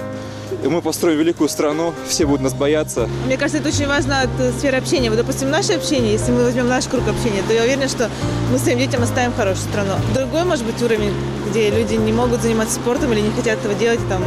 и 0.62 0.68
мы 0.68 0.82
построим 0.82 1.18
великую 1.18 1.48
страну, 1.48 1.94
все 2.08 2.26
будут 2.26 2.42
нас 2.42 2.54
бояться. 2.54 3.08
Мне 3.26 3.36
кажется, 3.36 3.58
это 3.58 3.68
очень 3.68 3.86
важно 3.86 4.22
от 4.22 4.30
э, 4.40 4.52
сферы 4.52 4.78
общения. 4.78 5.10
Вот, 5.10 5.16
допустим, 5.16 5.50
наше 5.50 5.74
общение, 5.74 6.12
если 6.12 6.32
мы 6.32 6.44
возьмем 6.44 6.68
наш 6.68 6.86
круг 6.86 7.06
общения, 7.08 7.42
то 7.46 7.52
я 7.52 7.62
уверена, 7.62 7.88
что 7.88 8.10
мы 8.50 8.58
своим 8.58 8.78
детям 8.78 9.02
оставим 9.02 9.32
хорошую 9.32 9.68
страну. 9.68 9.92
Другой, 10.14 10.44
может 10.44 10.64
быть, 10.64 10.80
уровень, 10.82 11.12
где 11.48 11.70
люди 11.70 11.94
не 11.94 12.12
могут 12.12 12.42
заниматься 12.42 12.76
спортом 12.76 13.12
или 13.12 13.20
не 13.20 13.30
хотят 13.30 13.58
этого 13.58 13.74
делать, 13.74 14.00
там 14.08 14.22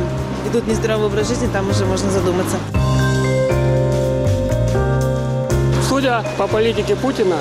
ведут 0.46 0.67
нездоровый 0.67 1.08
образ 1.08 1.28
жизни, 1.28 1.50
там 1.52 1.70
уже 1.70 1.86
можно 1.86 2.10
задуматься. 2.10 2.58
Судя 5.88 6.24
по 6.38 6.48
политике 6.48 6.96
Путина, 6.96 7.36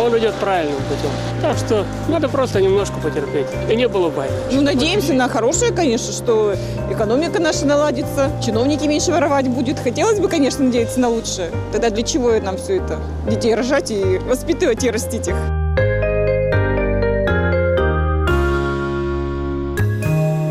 он 0.00 0.18
идет 0.18 0.34
правильным 0.34 0.76
путем. 0.76 1.10
Так 1.40 1.56
что 1.56 1.84
надо 2.08 2.28
просто 2.28 2.60
немножко 2.60 2.94
потерпеть. 3.02 3.46
И 3.70 3.76
не 3.76 3.88
было 3.88 4.10
бы. 4.10 4.24
Ну, 4.52 4.62
надеемся 4.62 5.12
на 5.14 5.28
хорошее, 5.28 5.72
конечно, 5.72 6.12
что 6.12 6.54
экономика 6.90 7.40
наша 7.40 7.66
наладится, 7.66 8.30
чиновники 8.44 8.86
меньше 8.86 9.12
воровать 9.12 9.48
будет. 9.48 9.78
Хотелось 9.78 10.20
бы, 10.20 10.28
конечно, 10.28 10.64
надеяться 10.64 11.00
на 11.00 11.08
лучшее. 11.08 11.50
Тогда 11.72 11.90
для 11.90 12.02
чего 12.02 12.32
нам 12.40 12.56
все 12.56 12.76
это? 12.76 12.98
Детей 13.28 13.54
рожать 13.54 13.90
и 13.90 14.18
воспитывать 14.18 14.84
и 14.84 14.90
растить 14.90 15.28
их. 15.28 15.36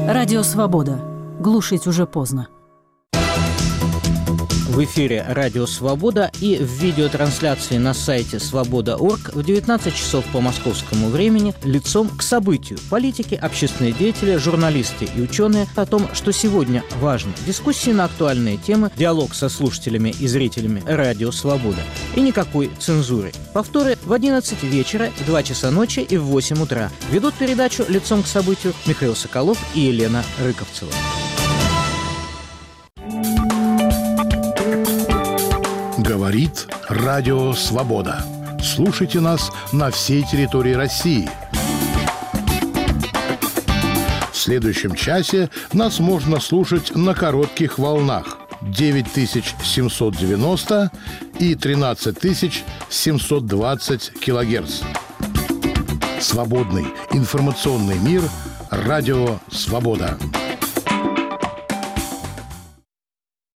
Радио 0.07 0.43
«Свобода». 0.43 0.99
Глушить 1.39 1.87
уже 1.87 2.05
поздно. 2.05 2.47
В 4.73 4.83
эфире 4.85 5.23
«Радио 5.29 5.67
Свобода» 5.67 6.31
и 6.41 6.57
в 6.57 6.63
видеотрансляции 6.63 7.77
на 7.77 7.93
сайте 7.93 8.39
свобода.орг 8.39 9.35
в 9.35 9.43
19 9.43 9.95
часов 9.95 10.25
по 10.33 10.41
московскому 10.41 11.09
времени 11.09 11.53
лицом 11.63 12.09
к 12.09 12.23
событию. 12.23 12.79
Политики, 12.89 13.35
общественные 13.35 13.91
деятели, 13.91 14.35
журналисты 14.37 15.07
и 15.15 15.21
ученые 15.21 15.67
о 15.75 15.85
том, 15.85 16.09
что 16.13 16.31
сегодня 16.33 16.83
важно. 16.99 17.33
Дискуссии 17.45 17.91
на 17.91 18.05
актуальные 18.05 18.57
темы, 18.57 18.89
диалог 18.97 19.35
со 19.35 19.47
слушателями 19.47 20.09
и 20.19 20.25
зрителями 20.25 20.81
«Радио 20.87 21.31
Свобода» 21.31 21.81
и 22.15 22.21
никакой 22.21 22.71
цензуры. 22.79 23.31
Повторы 23.53 23.99
в 24.03 24.11
11 24.11 24.63
вечера, 24.63 25.11
в 25.19 25.25
2 25.27 25.43
часа 25.43 25.69
ночи 25.69 25.99
и 25.99 26.17
в 26.17 26.23
8 26.23 26.63
утра. 26.63 26.89
Ведут 27.11 27.35
передачу 27.35 27.85
«Лицом 27.87 28.23
к 28.23 28.27
событию» 28.27 28.73
Михаил 28.87 29.15
Соколов 29.15 29.59
и 29.75 29.81
Елена 29.81 30.23
Рыковцева. 30.43 30.91
Говорит 36.23 36.71
Радио 36.87 37.51
Свобода. 37.51 38.23
Слушайте 38.63 39.19
нас 39.19 39.51
на 39.73 39.91
всей 39.91 40.23
территории 40.23 40.71
России. 40.71 41.29
следующем 44.31 44.95
часе 44.95 45.49
нас 45.73 45.99
можно 45.99 46.39
слушать 46.39 46.95
на 46.95 47.13
коротких 47.13 47.77
волнах 47.77 48.37
9790 48.61 50.91
и 51.39 51.55
13720 51.55 54.13
килогерц. 54.21 54.79
Свободный 56.21 56.85
информационный 57.11 57.99
мир. 57.99 58.21
Радио 58.71 59.39
«Свобода». 59.51 60.17